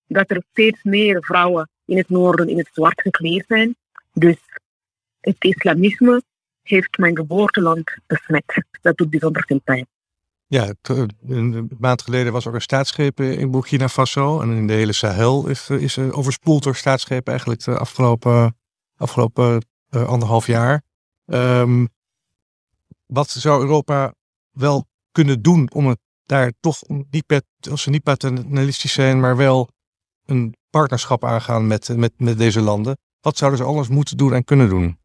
[0.07, 3.77] dat er steeds meer vrouwen in het noorden in het zwart gekleed zijn.
[4.13, 4.39] Dus
[5.21, 6.23] het islamisme
[6.63, 8.65] heeft mijn geboorteland besmet.
[8.81, 9.87] Dat doet bijzonder veel pijn.
[10.55, 10.75] Ja,
[11.27, 14.41] een maand geleden was er een staatsgreep in Burkina Faso.
[14.41, 18.57] En in de hele Sahel is, is overspoeld door staatsgrepen eigenlijk de afgelopen,
[18.97, 20.83] afgelopen anderhalf jaar.
[21.25, 21.89] Um,
[23.07, 24.15] wat zou Europa
[24.51, 29.69] wel kunnen doen om het daar toch, niet, als ze niet paternalistisch zijn, maar wel
[30.25, 32.99] een partnerschap aangaan met, met, met deze landen?
[33.21, 34.99] Wat zouden ze alles moeten doen en kunnen doen?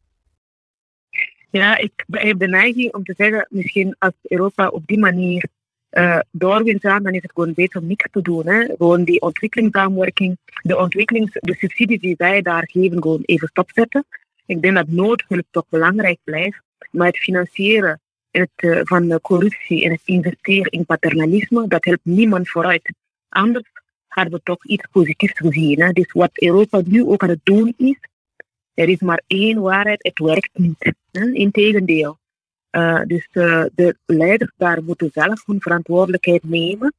[1.50, 5.44] Ja, ik heb de neiging om te zeggen, misschien als Europa op die manier
[5.90, 8.46] uh, dan is het gewoon beter om niks te doen.
[8.46, 8.64] Hè.
[8.76, 14.04] Gewoon die ontwikkelingssamenwerking, de ontwikkelings, de subsidies die wij daar geven, gewoon even stopzetten.
[14.46, 19.90] Ik denk dat noodhulp toch belangrijk blijft, maar het financieren het, uh, van corruptie en
[19.90, 22.92] het investeren in paternalisme, dat helpt niemand vooruit.
[23.28, 23.70] Anders
[24.08, 25.80] hadden we toch iets positiefs gezien.
[25.80, 25.92] Hè.
[25.92, 27.98] Dus wat Europa nu ook aan het doen is,
[28.74, 30.92] er is maar één waarheid, het werkt niet.
[31.32, 32.18] Integendeel.
[32.70, 36.94] Uh, dus uh, de leiders daar moeten zelf hun verantwoordelijkheid nemen.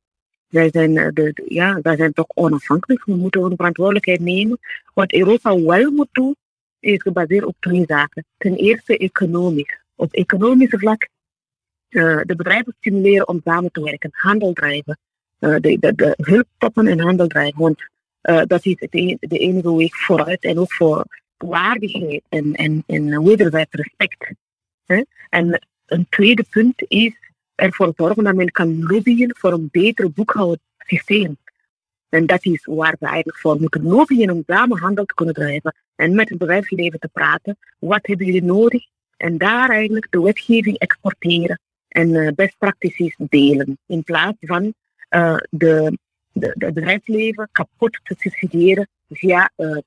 [0.48, 4.60] Wij zijn, uh, de, ja, wij zijn toch onafhankelijk, we moeten hun verantwoordelijkheid nemen.
[4.94, 6.36] Wat Europa wel moet doen,
[6.80, 8.26] is gebaseerd op twee zaken.
[8.38, 9.80] Ten eerste economisch.
[9.96, 11.08] Op economisch vlak
[11.90, 14.98] de bedrijven stimuleren om samen te werken, handel drijven.
[15.40, 17.60] de, de, de hulp stoppen en handel drijven.
[17.60, 17.80] Want
[18.48, 18.76] dat is
[19.20, 21.06] de enige weg vooruit en ook voor
[21.42, 24.34] waardigheid en, en, en wederzijds respect.
[25.30, 27.14] En een tweede punt is
[27.56, 31.38] ervoor zorgen dat men kan lobbyen voor een beter boekhoudsysteem.
[32.10, 35.76] En dat is waar we eigenlijk voor moeten lobbyen om samen handel te kunnen drijven
[35.96, 37.58] en met het bedrijfsleven te praten.
[37.80, 38.84] Wat hebben jullie nodig?
[39.18, 43.78] En daar eigenlijk de wetgeving exporteren en uh, best practices delen.
[43.86, 44.74] In plaats van
[45.10, 45.98] uh, de,
[46.32, 49.78] de, de bedrijfsleven kapot te subsidiëren via uh,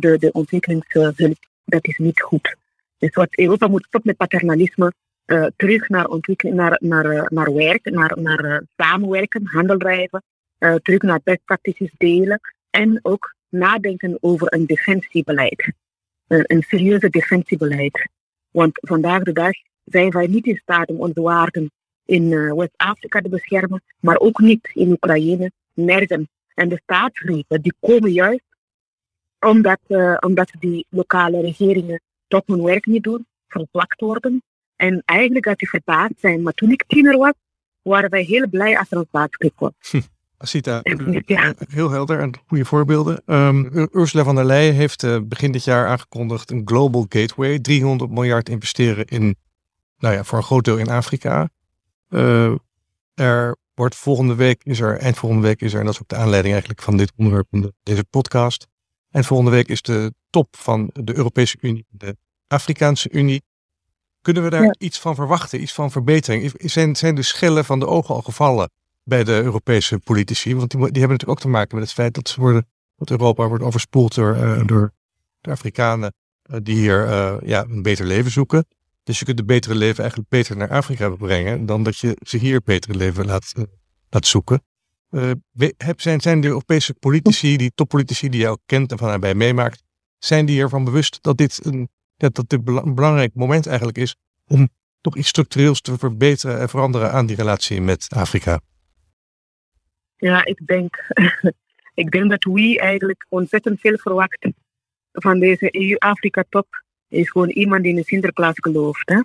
[0.00, 1.16] de, de ontwikkelingshulp.
[1.64, 2.56] Dat is niet goed.
[2.98, 4.92] Dus wat Europa moet stoppen met paternalisme,
[5.26, 10.22] uh, terug naar ontwikkeling, naar, naar, uh, naar werk, naar, naar uh, samenwerken, handel drijven,
[10.58, 15.72] terug naar best practices delen en ook nadenken over een defensiebeleid.
[16.26, 18.08] een serieuze defensiebeleid.
[18.50, 19.52] Want vandaag de dag
[19.84, 21.70] zijn wij niet in staat om onze waarden
[22.04, 26.26] in West-Afrika te beschermen, maar ook niet in Oekraïne, nergens.
[26.54, 28.44] En de staatsgrepen die komen juist
[29.40, 34.42] omdat, uh, omdat die lokale regeringen toch hun werk niet doen, verplakt worden.
[34.76, 36.42] En eigenlijk dat die verbaasd zijn.
[36.42, 37.32] Maar toen ik tiener was,
[37.82, 39.74] waren wij heel blij als er een staatsgreep kwam.
[39.90, 40.00] Hm.
[40.38, 40.80] Asita,
[41.26, 41.54] ja.
[41.68, 43.22] heel helder en goede voorbeelden.
[43.26, 47.58] Um, Ursula von der Leyen heeft uh, begin dit jaar aangekondigd een Global Gateway.
[47.58, 49.36] 300 miljard investeren in,
[49.98, 51.48] nou ja, voor een groot deel in Afrika.
[52.08, 52.54] Uh,
[53.14, 56.08] er wordt volgende week, is er, eind volgende week is er, en dat is ook
[56.08, 58.68] de aanleiding eigenlijk van dit onderwerp, deze podcast,
[59.16, 63.42] en volgende week is de top van de Europese Unie, de Afrikaanse Unie.
[64.22, 66.52] Kunnen we daar iets van verwachten, iets van verbetering?
[66.56, 68.70] Zijn, zijn de schellen van de ogen al gevallen
[69.04, 70.56] bij de Europese politici?
[70.56, 73.10] Want die, die hebben natuurlijk ook te maken met het feit dat, ze worden, dat
[73.10, 74.92] Europa wordt overspoeld door, uh, door
[75.40, 76.14] de Afrikanen
[76.50, 78.66] uh, die hier uh, ja, een beter leven zoeken.
[79.02, 82.36] Dus je kunt de betere leven eigenlijk beter naar Afrika brengen dan dat je ze
[82.36, 83.52] hier betere leven laat,
[84.10, 84.62] laat zoeken.
[85.10, 85.30] Uh,
[85.96, 89.82] zijn, zijn de Europese politici, die toppolitici die jou kent en van nabij meemaakt,
[90.18, 94.16] zijn die ervan bewust dat dit een, dat dit een belangrijk moment eigenlijk is
[94.46, 94.68] om
[95.00, 98.60] toch iets structureels te verbeteren en veranderen aan die relatie met Afrika?
[100.16, 101.06] Ja, ik denk,
[102.02, 104.54] ik denk dat we eigenlijk ontzettend veel verwachten
[105.12, 106.84] van deze EU-Afrika-top.
[107.08, 109.08] Is gewoon iemand die in de Sinterklaas gelooft.
[109.08, 109.20] Hè?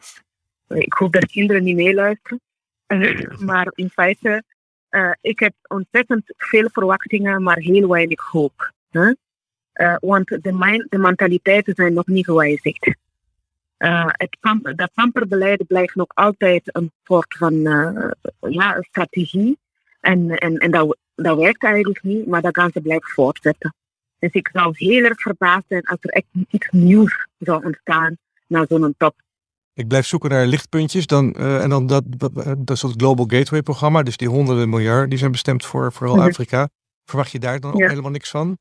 [0.76, 2.42] Ik hoop dat kinderen niet meeluisteren.
[3.50, 4.44] maar in feite,
[4.92, 8.72] uh, ik heb ontzettend veel verwachtingen, maar heel weinig hoop.
[8.92, 12.96] Uh, want de, de mentaliteiten zijn nog niet gewijzigd.
[13.78, 14.38] Uh, het
[14.94, 17.54] pamperbeleid blijft nog altijd een soort van
[18.40, 19.58] ja, strategie.
[20.00, 23.74] En, en, en dat, dat werkt eigenlijk niet, maar dat gaan ze blijven voortzetten.
[24.20, 28.66] Dus ik zou heel erg verbaasd zijn als er echt iets nieuws zou ontstaan na
[28.70, 29.16] zo'n top.
[29.74, 31.08] Ik blijf zoeken naar lichtpuntjes.
[31.08, 32.04] Dan, uh, en dan dat,
[32.58, 34.04] dat is het Global Gateway programma.
[34.04, 36.26] Dus die honderden miljard die zijn bestemd voor vooral mhm.
[36.26, 36.70] Afrika.
[37.06, 38.58] Verwacht je daar dan ook helemaal niks van?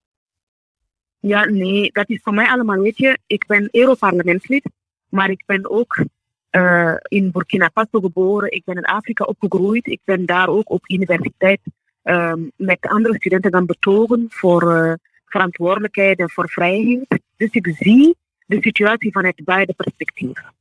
[1.18, 4.70] Ja, nee, dat is voor mij allemaal, weet je, ik ben Europarlementslid,
[5.08, 6.04] maar ik ben ook
[6.50, 8.52] uh, in Burkina Faso geboren.
[8.52, 9.86] Ik ben in Afrika opgegroeid.
[9.86, 11.60] Ik ben daar ook op universiteit
[12.02, 17.20] um, met andere studenten gaan betogen voor verantwoordelijkheid en voor vrijheid.
[17.36, 20.54] Dus ik zie de situatie vanuit beide perspectieven.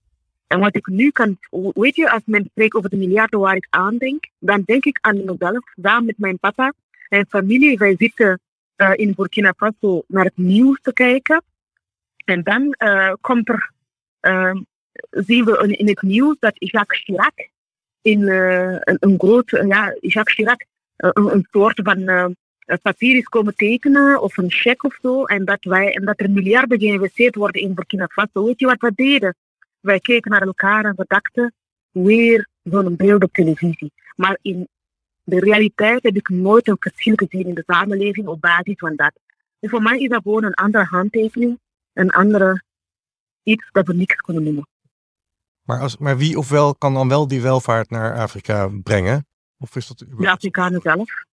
[0.49, 1.37] En wat ik nu kan,
[1.73, 4.97] weet je, als men spreekt over de miljarden waar ik aan denk, dan denk ik
[5.01, 6.73] aan mezelf, samen met mijn papa
[7.09, 7.77] en familie.
[7.77, 8.39] Wij zitten
[8.77, 11.43] uh, in Burkina Faso naar het nieuws te kijken.
[12.25, 13.71] En dan uh, komt er,
[14.21, 14.55] uh,
[15.09, 17.49] zien we in het nieuws dat Jacques Chirac
[18.01, 22.35] in een, een groot, ja, Jacques Chirac een, een soort van
[22.81, 25.23] papier is komen tekenen of een cheque of zo.
[25.23, 28.45] En dat, wij, en dat er miljarden geïnvesteerd worden in Burkina Faso.
[28.45, 29.35] Weet je wat we deden?
[29.79, 31.53] Wij keken naar elkaar en we dachten
[31.91, 33.91] weer zo'n beeld op televisie.
[34.15, 34.67] Maar in
[35.23, 39.11] de realiteit heb ik nooit een verschil gezien in de samenleving op basis van dat.
[39.59, 41.59] Dus voor mij is dat gewoon een andere handtekening,
[41.93, 42.63] een andere
[43.43, 44.67] iets dat we niks kunnen noemen.
[45.61, 49.25] Maar, als, maar wie of wel kan dan wel die welvaart naar Afrika brengen?
[49.57, 51.25] Of is dat de Afrikanen zelf.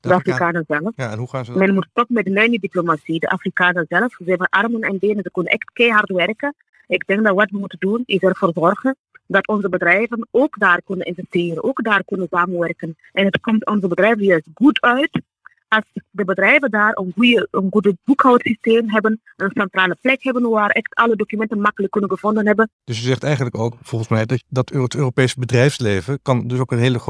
[0.00, 0.92] De, Afrikanen zelf.
[0.96, 3.20] Ja, en hoe gaan ze Men moet stoppen met de kleine diplomatie.
[3.20, 6.54] De Afrikanen zelf, ze hebben armen en benen, ze kunnen echt keihard werken.
[6.92, 10.82] Ik denk dat wat we moeten doen, is ervoor zorgen dat onze bedrijven ook daar
[10.82, 12.96] kunnen investeren, ook daar kunnen samenwerken.
[13.12, 15.20] En het komt onze bedrijven juist goed uit
[15.68, 20.70] als de bedrijven daar een, goede, een goed boekhoudsysteem hebben, een centrale plek hebben waar
[20.70, 22.70] echt alle documenten makkelijk kunnen gevonden hebben.
[22.84, 26.72] Dus je zegt eigenlijk ook, volgens mij, dat, dat het Europese bedrijfsleven kan dus ook
[26.72, 27.00] een hele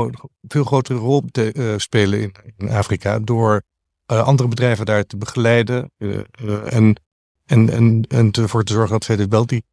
[0.42, 3.62] veel grotere rol te, uh, spelen in, in, Afrika door
[4.12, 6.20] uh, andere bedrijven daar te begeleiden uh,
[6.72, 7.00] en,
[7.46, 9.64] en, en, en ervoor te zorgen dat zij wel die,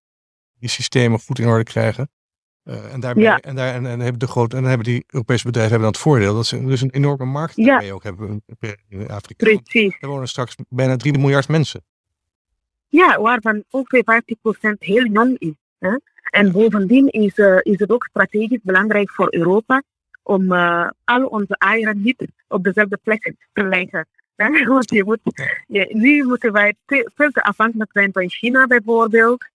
[0.59, 2.09] die systemen goed in orde krijgen.
[2.63, 5.45] Uh, en, daarmee, en, daar, en, en, hebben de grote, en dan hebben die Europese
[5.45, 7.65] bedrijven hebben dan het voordeel dat ze dus een enorme markt ja.
[7.65, 8.43] daarmee ook hebben
[8.89, 9.45] in Afrika.
[9.45, 9.97] Precies.
[9.99, 11.83] Er wonen straks bijna 3 miljard mensen.
[12.87, 14.23] Ja, waarvan ongeveer
[14.73, 15.53] 50% heel jong is.
[15.79, 15.97] Hè?
[16.29, 19.83] En bovendien is, uh, is het ook strategisch belangrijk voor Europa
[20.23, 24.07] om uh, al onze eieren niet op dezelfde plek te leggen.
[24.67, 25.19] Want je moet,
[25.67, 29.45] je, nu moeten wij veel te afhankelijk zijn van China bijvoorbeeld.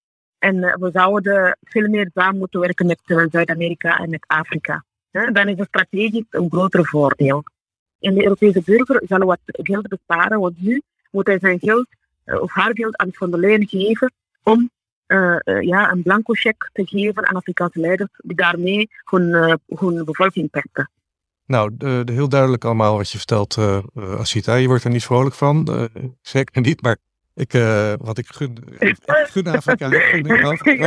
[0.49, 4.85] En eh, we zouden veel meer samen moeten werken met eh, Zuid-Amerika en met Afrika.
[5.11, 7.43] Dan is het strategisch een groter voordeel.
[8.01, 11.87] En de Europese burger zal wat geld besparen, want nu moet hij zijn geld
[12.25, 14.71] eh, of haar geld aan Van der geven om
[15.61, 20.91] ja, een blanco cheque te geven aan Afrikaanse leiders die daarmee hun, hun bevolking pesten.
[21.47, 23.59] Nou, de heel duidelijk allemaal wat je vertelt,
[23.95, 24.55] Asita.
[24.55, 25.89] Je wordt er niet vrolijk van,
[26.21, 26.97] zeker niet, maar
[27.35, 29.91] ik, uh, wat ik gun, ik gun Afrika,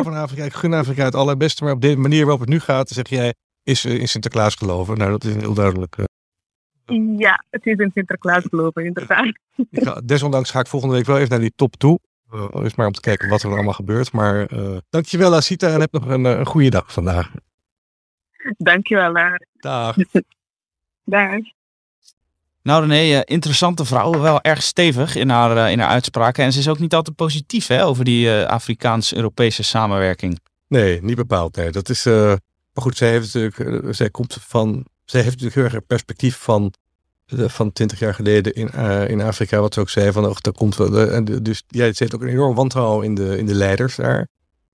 [0.04, 2.90] van Afrika, ik gun Afrika het allerbeste, maar op de manier waarop het nu gaat,
[2.90, 3.34] zeg jij,
[3.64, 4.98] is uh, in Sinterklaas geloven.
[4.98, 5.98] Nou, dat is heel duidelijk.
[5.98, 6.06] Uh.
[7.20, 9.40] Ja, het is in Sinterklaas geloven, inderdaad.
[9.72, 12.00] ga, desondanks ga ik volgende week wel even naar die top toe.
[12.64, 14.12] is maar om te kijken wat er allemaal gebeurt.
[14.12, 14.48] Maar
[14.90, 17.32] dankjewel Asita en heb nog een, een goede dag vandaag.
[18.58, 19.14] Dankjewel.
[19.60, 19.96] Dag.
[21.04, 21.56] Dag.
[22.68, 24.20] Nou René, uh, interessante vrouw.
[24.20, 26.44] Wel erg stevig in haar, uh, in haar uitspraken.
[26.44, 30.40] En ze is ook niet altijd positief hè, over die uh, Afrikaans-Europese samenwerking.
[30.68, 31.56] Nee, niet bepaald.
[31.56, 31.72] Nee.
[31.72, 32.40] Dat is, maar
[32.74, 36.74] goed, zij, heeft natuurlijk, zij, komt van, zij heeft natuurlijk heel erg een perspectief van,
[37.28, 38.70] van 20 jaar geleden in,
[39.08, 39.60] in Afrika.
[39.60, 42.56] Wat ze ook zei, van, oh, daar komt wel, dus ze heeft ook een enorm
[42.56, 44.28] wantrouwen in de, in de leiders daar.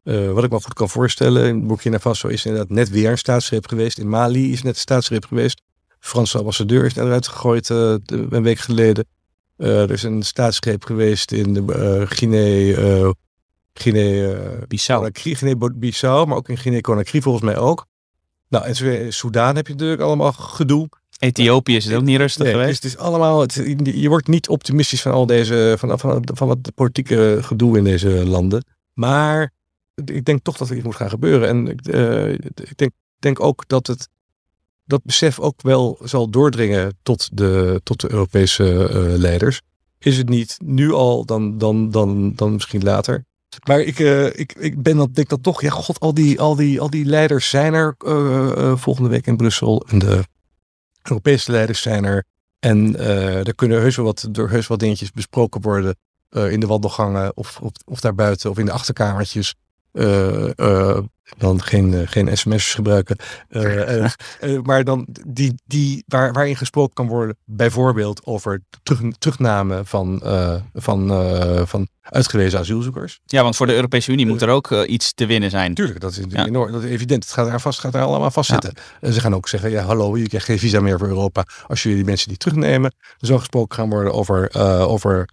[0.04, 3.68] wat ik me goed kan voorstellen, in Burkina Faso is inderdaad net weer een staatsgreep
[3.68, 3.98] geweest.
[3.98, 5.62] In Mali is net een staatsgreep geweest.
[6.04, 9.06] Franse ambassadeur is eruit gegooid uh, een week geleden.
[9.58, 13.14] Uh, er is een staatsgreep geweest in de, uh, Guinea,
[13.74, 17.86] Guinea-Bissau, Guinea maar ook in Guinea-Conakry volgens mij ook.
[18.50, 20.90] Nou, en Soudaan heb je natuurlijk allemaal gedoe.
[21.20, 22.84] Ethiopië is het ook niet rustig nee, geweest.
[22.84, 26.74] Het is, allemaal, het, je wordt niet optimistisch van al deze, van, van, van wat
[26.76, 28.66] politieke gedoe in deze landen.
[28.94, 29.52] Maar
[30.06, 31.48] ik denk toch dat er iets moet gaan gebeuren.
[31.48, 34.10] En uh, ik denk, denk ook dat het
[34.86, 39.62] dat besef ook wel zal doordringen tot de, tot de Europese uh, leiders.
[40.00, 43.26] Is het niet nu al, dan, dan, dan, dan misschien later.
[43.68, 46.56] Maar ik, uh, ik, ik ben dan, denk dat toch, ja god, al die, al
[46.56, 49.86] die, al die leiders zijn er uh, volgende week in Brussel.
[49.88, 50.24] En de
[51.04, 52.26] Europese leiders zijn er.
[52.60, 53.00] En
[53.46, 55.96] er kunnen heus wel wat, door heus wat dingetjes besproken worden
[56.30, 59.56] in de wandelgangen of, of, of daarbuiten of in de achterkamertjes.
[61.38, 63.18] Dan geen, uh, geen sms'jes gebruiken.
[64.68, 70.22] maar dan die, die, waar, waarin gesproken kan worden, bijvoorbeeld over terug, terugname van,
[70.74, 71.08] van,
[71.68, 73.20] van uitgewezen asielzoekers.
[73.26, 75.74] Ja, want voor de Europese Unie moet er ook iets te winnen zijn.
[75.74, 76.46] Tuurlijk, dat is, ja.
[76.46, 77.24] enorm, dat is evident.
[77.24, 78.74] Het gaat daar, vast, gaat daar allemaal vastzitten.
[79.02, 79.12] Ja.
[79.12, 81.98] ze gaan ook zeggen, ja hallo, je krijgt geen visa meer voor Europa als jullie
[81.98, 82.94] die mensen die terugnemen.
[83.20, 84.54] Er zal gesproken gaan worden over,
[84.88, 85.30] over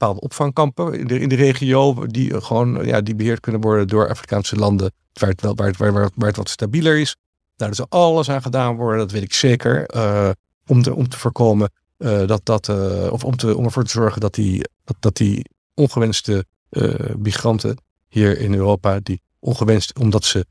[0.00, 4.08] bepaalde opvangkampen in de, in de regio, die gewoon ja, die beheerd kunnen worden door
[4.08, 7.16] Afrikaanse landen, waar het, wel, waar het, waar, waar het wat stabieler is.
[7.56, 10.30] Daar zal alles aan gedaan worden, dat weet ik zeker, uh,
[10.66, 13.90] om, te, om te voorkomen uh, dat dat, uh, of om, te, om ervoor te
[13.90, 16.44] zorgen dat die, dat, dat die ongewenste
[17.16, 17.76] migranten
[18.08, 20.46] hier in Europa, die ongewenst, omdat ze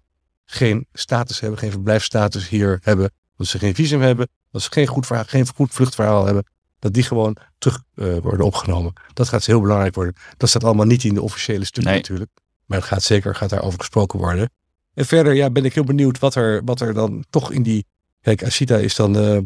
[0.46, 4.88] geen status hebben, geen verblijfsstatus hier hebben, dat ze geen visum hebben, dat ze geen
[4.88, 6.46] goed, verhaal, geen goed vluchtverhaal hebben,
[6.80, 8.94] dat die gewoon terug uh, worden opgenomen.
[9.14, 10.16] Dat gaat heel belangrijk worden.
[10.38, 12.02] Dat staat allemaal niet in de officiële stukken nee.
[12.02, 12.32] natuurlijk.
[12.66, 14.50] Maar het gaat zeker gaat daarover gesproken worden.
[14.94, 17.86] En verder ja, ben ik heel benieuwd wat er, wat er dan toch in die...
[18.22, 19.40] Kijk, Asita is dan uh,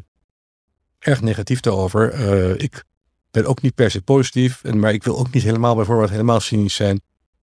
[0.99, 2.13] erg negatief daarover.
[2.13, 2.83] Uh, ik
[3.31, 4.63] ben ook niet per se positief.
[4.63, 7.01] En, maar ik wil ook niet helemaal bijvoorbeeld helemaal cynisch zijn.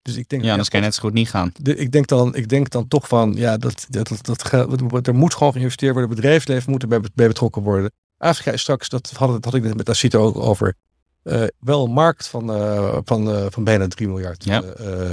[0.03, 1.53] Dus ik denk, ja, dat kan net zo goed niet gaan.
[1.57, 5.15] De, ik, denk dan, ik denk dan toch van, ja, dat, dat, dat, dat, er
[5.15, 6.11] moet gewoon geïnvesteerd worden.
[6.11, 7.93] Het bedrijfsleven moet erbij bij betrokken worden.
[8.25, 10.75] Afrika is straks, dat had, dat had ik net met Asita ook over,
[11.25, 14.63] uh, wel een markt van, uh, van, uh, van bijna 3 miljard ja.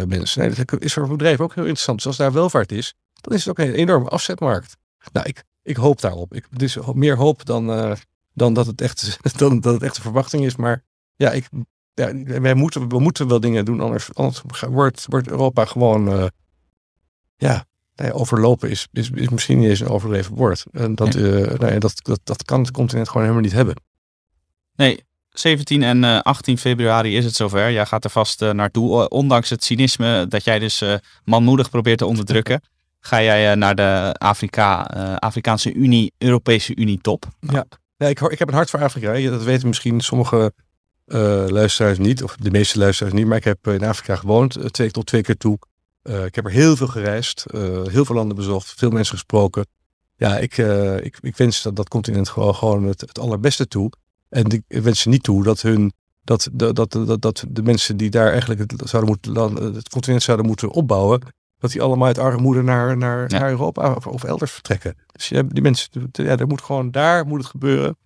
[0.07, 0.41] mensen.
[0.41, 1.97] Nee, dat is voor een bedrijf ook heel interessant.
[1.97, 4.77] Dus als daar welvaart is, dan is het ook een enorme afzetmarkt.
[5.11, 6.33] Nou, ik, ik hoop daarop.
[6.33, 7.95] Ik, is meer hoop dan,
[8.33, 10.55] dan, dat het echt, dan dat het echt een verwachting is.
[10.55, 10.83] Maar
[11.15, 11.49] ja, ik,
[11.93, 16.31] ja wij moeten, we moeten wel dingen doen, anders, anders wordt, wordt Europa gewoon
[17.37, 17.65] ja,
[18.01, 20.65] nou ja, overlopen is, is, is misschien niet eens een overdreven woord.
[20.71, 21.19] En dat, ja.
[21.19, 23.75] uh, nou ja, dat, dat, dat kan het continent gewoon helemaal niet hebben.
[24.75, 27.71] Nee, 17 en uh, 18 februari is het zover.
[27.71, 29.09] Jij gaat er vast uh, naartoe.
[29.09, 30.83] Ondanks het cynisme dat jij dus
[31.23, 32.61] manmoedig probeert te onderdrukken,
[32.99, 34.83] ga jij naar de Afrika,
[35.19, 37.25] Afrikaanse Unie, Europese Unie top.
[37.39, 37.65] Ja,
[37.97, 39.29] ja ik, ik heb een hart voor Afrika.
[39.29, 40.53] Dat weten misschien sommige
[41.47, 43.25] luisteraars niet, of de meeste luisteraars niet.
[43.25, 45.59] Maar ik heb in Afrika gewoond, twee tot twee keer toe.
[46.03, 49.65] Uh, ik heb er heel veel gereisd, uh, heel veel landen bezocht, veel mensen gesproken.
[50.15, 53.91] Ja, ik, uh, ik, ik wens dat, dat continent gewoon, gewoon het, het allerbeste toe.
[54.29, 57.97] En ik wens ze niet toe dat hun dat, dat, dat, dat, dat de mensen
[57.97, 61.21] die daar eigenlijk het, zouden moeten, het continent zouden moeten opbouwen,
[61.57, 63.39] dat die allemaal uit armoede naar, naar, ja.
[63.39, 64.95] naar Europa of, of, elders vertrekken.
[65.11, 67.97] Dus ja, die mensen, ja, er moet gewoon daar moet het gebeuren.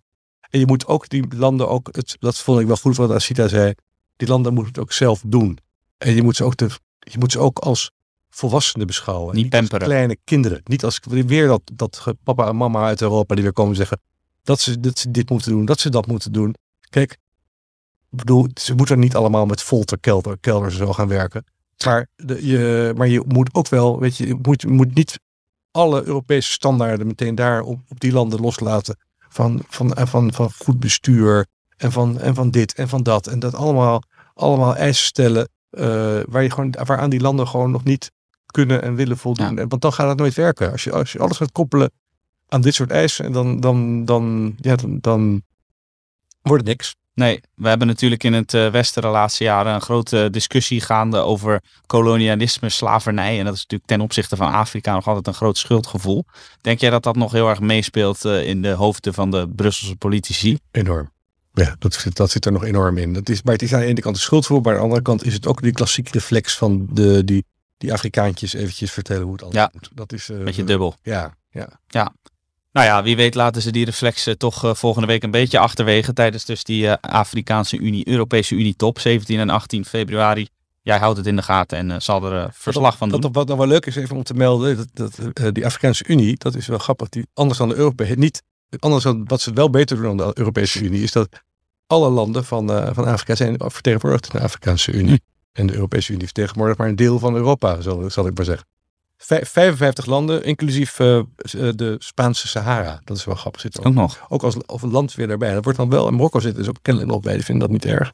[0.49, 3.47] En je moet ook die landen ook, het, dat vond ik wel goed wat Asita
[3.47, 3.73] zei,
[4.15, 5.57] die landen moeten het ook zelf doen.
[5.97, 6.69] En je moet ze ook de
[7.11, 7.91] je moet ze ook als
[8.29, 9.35] volwassenen beschouwen.
[9.35, 9.87] Niet, niet pamperen.
[9.87, 10.61] kleine kinderen.
[10.63, 13.99] Niet als weer dat, dat papa en mama uit Europa die weer komen zeggen
[14.43, 16.55] dat ze, dat ze dit moeten doen, dat ze dat moeten doen.
[16.89, 17.17] Kijk,
[18.09, 21.45] bedoel, ze moeten niet allemaal met folterkelder kelders zo gaan werken.
[21.85, 25.19] Maar, de, je, maar je moet ook wel, weet je, je moet, je moet niet
[25.71, 28.97] alle Europese standaarden meteen daar op, op die landen loslaten.
[29.29, 31.45] Van, van, van, van goed bestuur
[31.77, 33.27] en van, en van dit en van dat.
[33.27, 37.83] En dat allemaal, allemaal eisen stellen uh, waar je gewoon, waaraan die landen gewoon nog
[37.83, 38.11] niet
[38.45, 39.55] kunnen en willen voldoen.
[39.55, 39.67] Ja.
[39.67, 40.71] Want dan gaat het nooit werken.
[40.71, 41.91] Als je, als je alles gaat koppelen
[42.47, 45.41] aan dit soort eisen, dan, dan, dan, ja, dan, dan
[46.41, 46.95] wordt het niks.
[47.13, 51.17] Nee, we hebben natuurlijk in het uh, Westen de laatste jaren een grote discussie gaande
[51.17, 53.39] over kolonialisme, slavernij.
[53.39, 56.25] En dat is natuurlijk ten opzichte van Afrika nog altijd een groot schuldgevoel.
[56.61, 59.95] Denk jij dat dat nog heel erg meespeelt uh, in de hoofden van de Brusselse
[59.95, 60.57] politici?
[60.71, 61.13] Enorm.
[61.55, 63.13] Ja, dat, dat zit er nog enorm in.
[63.13, 65.01] Dat is, maar het is aan de ene kant een schuldgevoel, maar aan de andere
[65.01, 67.45] kant is het ook die klassieke reflex van de, die,
[67.77, 69.89] die Afrikaantjes eventjes vertellen hoe het anders ja, moet.
[69.93, 70.95] Dat is uh, beetje dubbel.
[71.01, 71.67] Ja, ja.
[71.87, 72.13] ja.
[72.71, 76.13] Nou ja, wie weet laten ze die reflexen toch uh, volgende week een beetje achterwege
[76.13, 80.47] tijdens dus die uh, Afrikaanse Unie, Europese Unie top, 17 en 18 februari.
[80.81, 83.21] Jij houdt het in de gaten en zal er verslag van doen.
[83.21, 86.35] Wat, wat nog wel leuk is even om te melden, dat, dat die Afrikaanse Unie,
[86.37, 88.43] dat is wel grappig, die, anders dan de Europese, niet,
[88.79, 91.29] anders dan wat ze wel beter doen dan de Europese Unie, is dat
[91.87, 95.21] alle landen van, uh, van Afrika zijn vertegenwoordigd in de Afrikaanse Unie.
[95.51, 98.67] En de Europese Unie vertegenwoordigt maar een deel van Europa, zal, zal ik maar zeggen.
[99.17, 101.21] 55 landen, inclusief uh,
[101.51, 103.01] de Spaanse Sahara.
[103.03, 103.61] Dat is wel grappig.
[103.61, 104.25] Zit ook, ook nog.
[104.29, 105.53] Ook als of een land weer daarbij.
[105.53, 107.33] Dat wordt dan wel, in Marokko zit dus ook kennelijk nog bij.
[107.33, 108.13] Die vinden dat niet erg.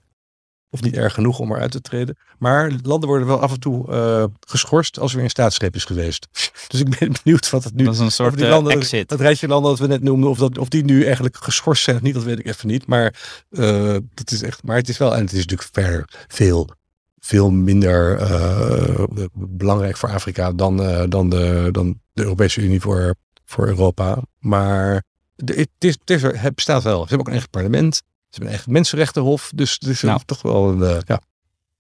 [0.74, 2.18] Of niet erg genoeg om eruit te treden.
[2.38, 5.86] Maar landen worden wel af en toe uh, geschorst als er weer een staatsgreep is
[5.86, 6.28] geweest.
[6.68, 7.84] Dus ik ben benieuwd wat het nu...
[7.84, 9.10] Dat is een soort die landen, exit.
[9.10, 11.96] Dat rijtje landen dat we net noemden, of, dat, of die nu eigenlijk geschorst zijn
[11.96, 12.88] of niet, dat weet ik even niet.
[12.88, 13.16] Maar,
[14.14, 16.70] dat is echt, maar het is wel, en het is natuurlijk ver veel
[17.22, 19.04] veel minder uh,
[19.34, 23.16] belangrijk voor Afrika dan, uh, dan, de, dan de Europese Unie voor,
[23.46, 24.22] voor Europa.
[24.40, 25.04] Maar
[25.36, 27.02] de, het, is, het, is, het bestaat wel.
[27.02, 28.02] Ze hebben ook een eigen parlement.
[28.32, 29.52] Ze hebben een eigen mensenrechtenhof.
[29.56, 31.22] Dus, dus nou, toch wel een, uh, ja.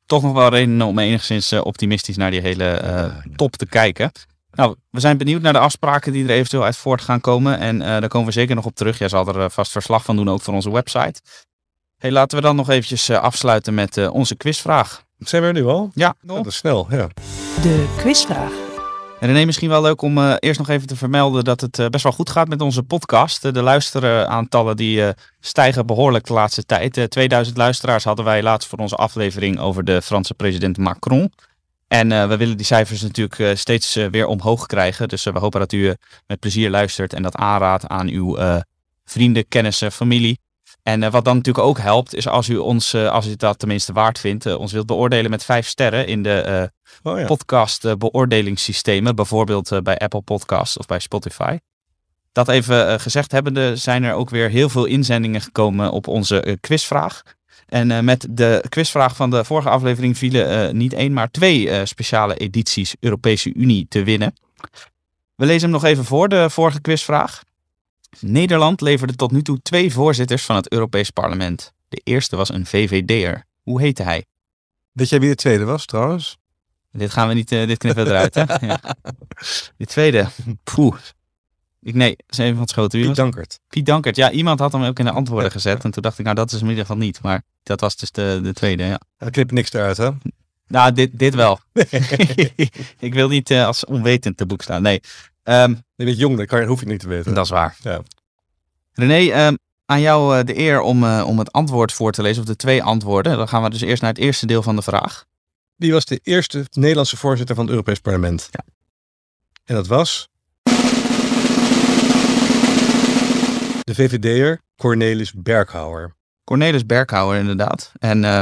[0.05, 4.11] Toch nog wel reden om enigszins optimistisch naar die hele top te kijken.
[4.51, 7.59] Nou, we zijn benieuwd naar de afspraken die er eventueel uit voort gaan komen.
[7.59, 8.97] En daar komen we zeker nog op terug.
[8.97, 11.21] Jij zal er vast verslag van doen, ook voor onze website.
[11.97, 15.03] Hey, laten we dan nog eventjes afsluiten met onze quizvraag.
[15.17, 15.91] Zijn we er nu al?
[15.93, 16.15] Ja.
[16.21, 17.07] dat is snel, ja.
[17.61, 18.70] De quizvraag.
[19.21, 21.87] En René, misschien wel leuk om uh, eerst nog even te vermelden dat het uh,
[21.87, 23.45] best wel goed gaat met onze podcast.
[23.45, 25.03] Uh, de luisteraantallen die
[25.39, 27.05] stijgen behoorlijk de laatste tijd.
[27.09, 31.33] 2000 luisteraars hadden wij laatst voor onze aflevering over de Franse president Macron.
[31.87, 35.07] En we willen die cijfers natuurlijk steeds weer omhoog krijgen.
[35.07, 35.95] Dus we hopen dat u
[36.27, 38.37] met plezier luistert en dat aanraadt aan uw
[39.05, 40.39] vrienden, kennissen, familie.
[40.83, 43.59] En uh, wat dan natuurlijk ook helpt, is als u ons, uh, als u dat
[43.59, 46.71] tenminste waard vindt, uh, ons wilt beoordelen met vijf sterren in de
[47.03, 47.25] oh, ja.
[47.25, 51.57] podcast beoordelingssystemen, bijvoorbeeld bij Apple Podcasts of bij Spotify.
[52.31, 57.21] Dat even gezegd hebbende, zijn er ook weer heel veel inzendingen gekomen op onze quizvraag.
[57.65, 62.95] En met de quizvraag van de vorige aflevering vielen niet één, maar twee speciale edities
[62.99, 64.33] Europese Unie te winnen.
[65.35, 67.43] We lezen hem nog even voor, de vorige quizvraag.
[68.19, 71.73] Nederland leverde tot nu toe twee voorzitters van het Europees Parlement.
[71.89, 73.45] De eerste was een VVD'er.
[73.61, 74.25] Hoe heette hij?
[74.91, 76.37] Weet jij wie de tweede was trouwens?
[76.91, 78.43] Dit gaan we niet, uh, dit knippen eruit hè?
[78.67, 78.79] ja.
[79.77, 80.27] De tweede,
[80.63, 80.95] poeh.
[81.81, 83.01] Ik, nee, is even van het schoten.
[83.01, 83.59] Piet Dankert.
[83.67, 85.83] Piet Dankert, ja, iemand had hem ook in de antwoorden gezet.
[85.83, 87.21] En toen dacht ik, nou dat is in ieder geval niet.
[87.21, 89.01] Maar dat was dus de, de tweede, ja.
[89.19, 90.09] Ik knip niks eruit hè?
[90.67, 91.59] Nou, dit, dit wel.
[92.99, 94.81] ik wil niet uh, als onwetend te boek staan.
[94.81, 95.01] Nee,
[95.43, 97.33] Um, je bent jong, dat kan, hoef je niet te weten.
[97.33, 97.75] Dat is waar.
[97.81, 98.01] Ja.
[98.93, 102.41] René, um, aan jou uh, de eer om, uh, om het antwoord voor te lezen,
[102.41, 103.37] of de twee antwoorden.
[103.37, 105.25] Dan gaan we dus eerst naar het eerste deel van de vraag.
[105.75, 108.49] Wie was de eerste Nederlandse voorzitter van het Europees Parlement?
[108.51, 108.63] Ja.
[109.65, 110.29] En dat was...
[113.83, 116.15] De VVD'er Cornelis Berghouwer.
[116.43, 117.91] Cornelis Berghouwer, inderdaad.
[117.99, 118.41] En uh,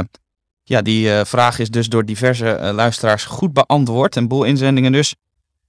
[0.62, 4.16] ja, die vraag is dus door diverse luisteraars goed beantwoord.
[4.16, 5.14] En boel inzendingen dus.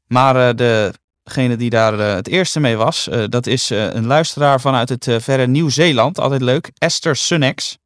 [0.08, 0.94] Maar de
[1.24, 4.90] degene die daar uh, het eerste mee was, uh, dat is uh, een luisteraar vanuit
[4.90, 6.20] het verre Nieuw-Zeeland.
[6.20, 6.72] Altijd leuk.
[6.78, 7.78] Esther Sunnex.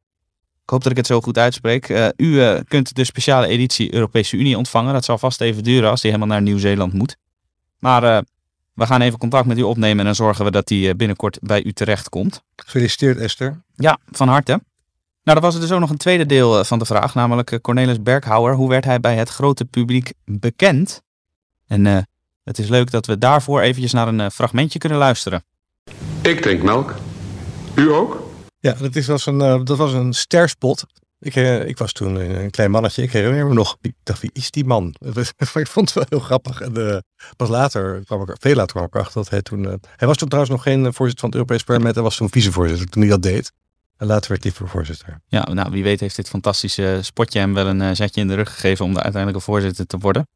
[0.62, 2.12] Ik hoop dat ik het zo goed uitspreek.
[2.16, 4.92] u kunt de speciale editie Europese Unie ontvangen.
[4.92, 7.16] Dat zal vast even duren als die helemaal naar Nieuw-Zeeland moet.
[7.78, 8.24] Maar
[8.74, 11.64] we gaan even contact met u opnemen en dan zorgen we dat die binnenkort bij
[11.64, 12.42] u terecht komt.
[12.56, 13.62] Gefeliciteerd Esther.
[13.74, 14.50] Ja, van harte.
[14.50, 14.60] Nou,
[15.22, 18.54] dan was er dus ook nog een tweede deel van de vraag, namelijk Cornelis Berghouwer.
[18.54, 21.02] Hoe werd hij bij het grote publiek bekend?
[21.66, 22.06] En
[22.46, 25.44] het is leuk dat we daarvoor eventjes naar een eh, fragmentje kunnen luisteren.
[26.22, 26.94] Ik drink melk.
[27.74, 28.30] U ook?
[28.58, 30.84] Ja, dat, is, was, een, uh, dat was een sterspot.
[31.20, 33.02] Ik, uh, ik was toen een klein mannetje.
[33.02, 33.76] Ik herinner me nog.
[33.80, 34.94] Ik dacht, wie is die man?
[35.54, 36.60] ik vond het wel heel grappig.
[36.60, 36.96] En uh,
[37.36, 39.64] pas later kwam ik, veel later kwam ik achter dat hij toen...
[39.96, 41.94] hij was toen trouwens nog geen voorzitter van het Europees Parlement.
[41.94, 43.52] Hij was toen vicevoorzitter toen hij dat deed.
[43.96, 45.20] En later werd hij voorzitter.
[45.26, 48.54] Ja, nou wie weet heeft dit fantastische spotje hem wel een zetje in de rug
[48.54, 50.28] gegeven om de uiteindelijke voorzitter te worden.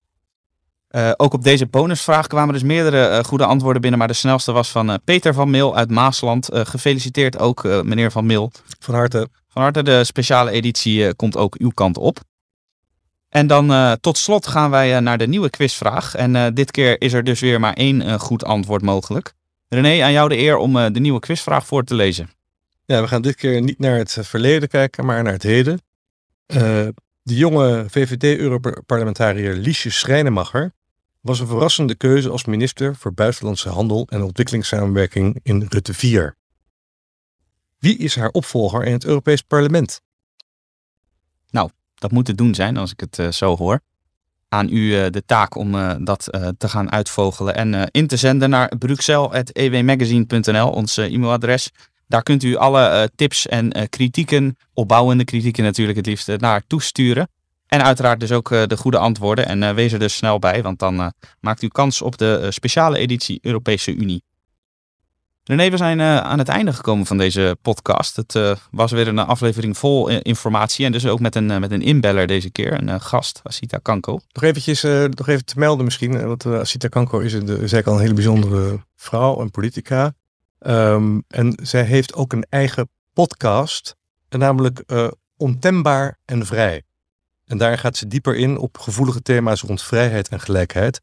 [0.91, 4.53] Uh, ook op deze bonusvraag kwamen dus meerdere uh, goede antwoorden binnen, maar de snelste
[4.53, 6.49] was van uh, Peter van Mil uit Maasland.
[6.53, 8.53] gefeliciteerd ook meneer van Mil.
[8.79, 9.29] Van harte.
[9.49, 12.19] Van harte, de speciale editie komt ook uw kant op.
[13.29, 16.15] En dan tot slot gaan wij naar de nieuwe quizvraag.
[16.15, 19.33] En dit keer is er dus weer maar één goed antwoord mogelijk.
[19.69, 22.31] René, aan jou de eer om de nieuwe quizvraag voor te lezen.
[22.85, 25.81] Ja, we gaan dit keer niet naar het verleden kijken, maar naar het heden.
[26.47, 30.73] de jonge VVD-Europarlementariër Liesje Schrijnemacher
[31.21, 36.37] was een verrassende keuze als minister voor Buitenlandse Handel en Ontwikkelingssamenwerking in Rutte 4.
[37.79, 40.03] Wie is haar opvolger in het Europees Parlement?
[41.51, 43.81] Nou, dat moet te doen zijn als ik het uh, zo hoor.
[44.49, 46.25] Aan u uh, de taak om uh, dat
[46.59, 51.71] te gaan uitvogelen en in te zenden naar bruxelles.ewmagazine.nl, ons e-mailadres.
[52.07, 57.29] Daar kunt u alle tips en kritieken, opbouwende kritieken natuurlijk het liefst, naar toesturen.
[57.71, 59.47] En uiteraard dus ook eh, de goede antwoorden.
[59.47, 61.07] En uh, wees er dus snel bij, want dan uh,
[61.41, 64.23] maakt u kans op de speciale editie Europese Unie.
[65.45, 68.17] René, we zijn uh, aan het einde gekomen van deze podcast.
[68.17, 71.71] Het uh, was weer een aflevering vol informatie en dus ook met een, uh, met
[71.71, 74.21] een inbeller deze keer, een gast, Asita Kanko.
[74.33, 74.83] Nog eventjes,
[75.17, 78.85] nog even te melden misschien, want Asita Kanko is, een, is al een hele bijzondere
[78.97, 80.15] vrouw, een politica.
[80.67, 83.97] Um, en zij heeft ook een eigen podcast,
[84.29, 84.85] namelijk
[85.37, 86.85] Ontembaar en Vrij.
[87.51, 91.01] En daar gaat ze dieper in op gevoelige thema's rond vrijheid en gelijkheid.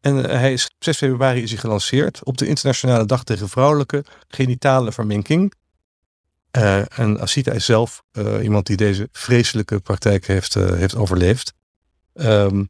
[0.00, 4.04] En eh, hij is, 6 februari is hij gelanceerd op de Internationale Dag tegen Vrouwelijke
[4.28, 5.52] Genitale Verminking.
[6.56, 11.54] Uh, en Asita is zelf uh, iemand die deze vreselijke praktijk heeft, uh, heeft overleefd.
[12.14, 12.68] Um,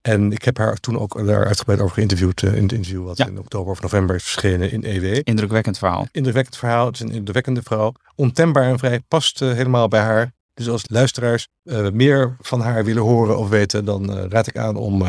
[0.00, 3.26] en ik heb haar toen ook daar uitgebreid over geïnterviewd in het interview wat ja.
[3.26, 5.20] in oktober of november is verschenen in EW.
[5.22, 6.08] Indrukwekkend verhaal.
[6.12, 6.86] Indrukwekkend verhaal.
[6.86, 7.92] Het is een indrukwekkende vrouw.
[8.14, 10.34] Ontembaar en vrij past helemaal bij haar.
[10.56, 11.48] Dus als luisteraars
[11.92, 15.02] meer van haar willen horen of weten, dan raad ik aan om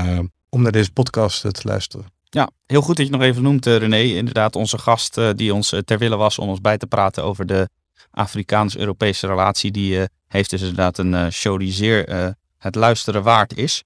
[0.50, 2.06] om naar deze podcast eh, te luisteren.
[2.24, 4.02] Ja, heel goed dat je nog even noemt, eh, René.
[4.02, 7.45] Inderdaad, onze gast eh, die ons ter wille was om ons bij te praten over
[7.45, 7.70] de
[8.12, 9.72] Afrikaans-Europese relatie.
[9.72, 13.84] Die heeft dus inderdaad een show die zeer het luisteren waard is.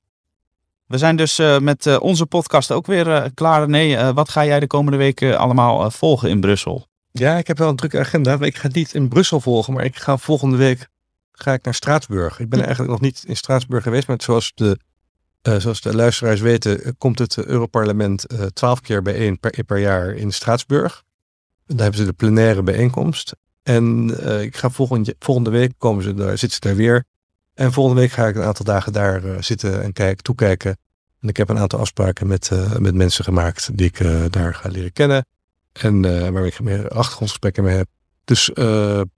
[0.86, 3.70] We zijn dus met onze podcast ook weer klaar.
[3.70, 6.88] René, wat ga jij de komende weken allemaal volgen in Brussel?
[7.12, 8.40] Ja, ik heb wel een drukke agenda.
[8.40, 10.88] Ik ga niet in Brussel volgen, maar ik ga volgende week
[11.44, 12.40] ga ik naar Straatsburg.
[12.40, 14.78] Ik ben eigenlijk nog niet in Straatsburg geweest, maar zoals de
[15.48, 19.78] uh, zoals de luisteraars weten, eh, komt het Europarlement uh, twaalf keer bijeen per, per,
[19.78, 21.04] jaar in Straatsburg.
[21.66, 23.36] Daar hebben ze de plenaire bijeenkomst.
[23.64, 24.10] En
[24.42, 27.04] ik ga volgende, volgende week komen ze daar, zitten ze daar weer.
[27.54, 30.78] En volgende week ga ik een aantal dagen daar zitten en kijk, toekijken.
[31.20, 34.94] En ik heb een aantal afspraken met, met mensen gemaakt die ik daar ga leren
[34.94, 35.26] kennen.
[35.72, 36.02] En
[36.34, 37.88] waar ik meer achtergrondgesprekken mee heb.
[38.24, 38.50] Dus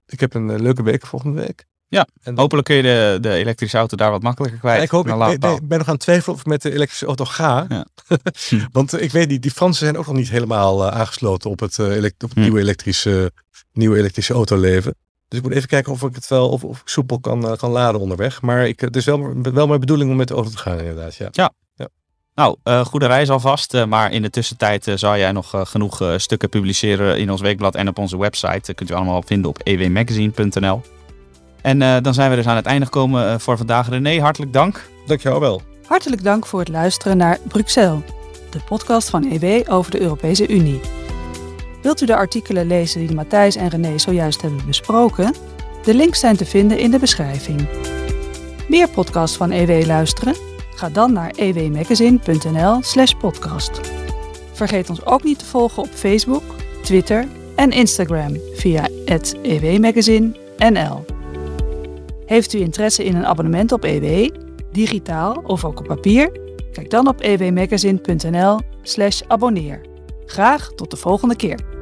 [0.05, 1.65] ik heb een leuke week volgende week.
[1.94, 4.84] Ja, en hopelijk kun je de, de elektrische auto daar wat makkelijker kwijt.
[4.84, 7.26] ik, hoop, ik, ik, ben nog aan het twijfelen of ik met de elektrische auto
[7.26, 7.66] ga.
[7.70, 7.86] Ja.
[8.72, 11.78] Want ik weet niet, die Fransen zijn ook nog niet helemaal uh, aangesloten op het,
[11.78, 12.44] uh, elekt op het hm.
[12.44, 13.32] nieuwe, elektrische,
[13.74, 14.96] nieuwe elektrische autoleven.
[15.28, 17.56] Dus ik moet even kijken of ik het wel of, of ik soepel kan, uh,
[17.58, 18.41] kan laden onderweg.
[18.41, 21.16] Maar ik, het is wel, wel mijn bedoeling om met de auto te gaan, inderdaad.
[21.16, 21.28] Ja.
[21.32, 21.54] ja.
[21.76, 21.88] ja.
[22.36, 23.86] Nou, goede reis alvast.
[23.86, 27.98] maar in de tussentijd zal jij nog genoeg stukken publiceren in ons weekblad en op
[27.98, 28.62] onze website.
[28.66, 30.82] Dat kunt u allemaal vinden op ewmagazine.nl.
[31.64, 33.89] En uh, dan zijn we dus aan het einde gekomen uh, voor vandaag.
[33.89, 34.89] René, hartelijk dank.
[35.05, 35.61] Dankjewel wel.
[35.86, 38.01] Hartelijk dank voor het luisteren naar Bruxelles,
[38.49, 40.80] de podcast van EW over de Europese Unie.
[41.82, 45.34] Wilt u de artikelen lezen die Matthijs en René zojuist hebben besproken?
[45.84, 47.68] De links zijn te vinden in de beschrijving.
[48.68, 50.36] Meer podcasts van EW luisteren?
[50.76, 53.80] Ga dan naar ewmagazine.nl/slash podcast.
[54.51, 56.43] Vergeet ons ook niet te volgen op Facebook,
[56.84, 61.05] Twitter en Instagram via het ewmagazine.nl.
[62.26, 64.30] Heeft u interesse in een abonnement op EW,
[64.71, 66.32] digitaal of ook op papier?
[66.71, 69.82] Kijk dan op ewmagazine.nl/slash abonneer.
[70.26, 71.72] Graag tot de volgende keer.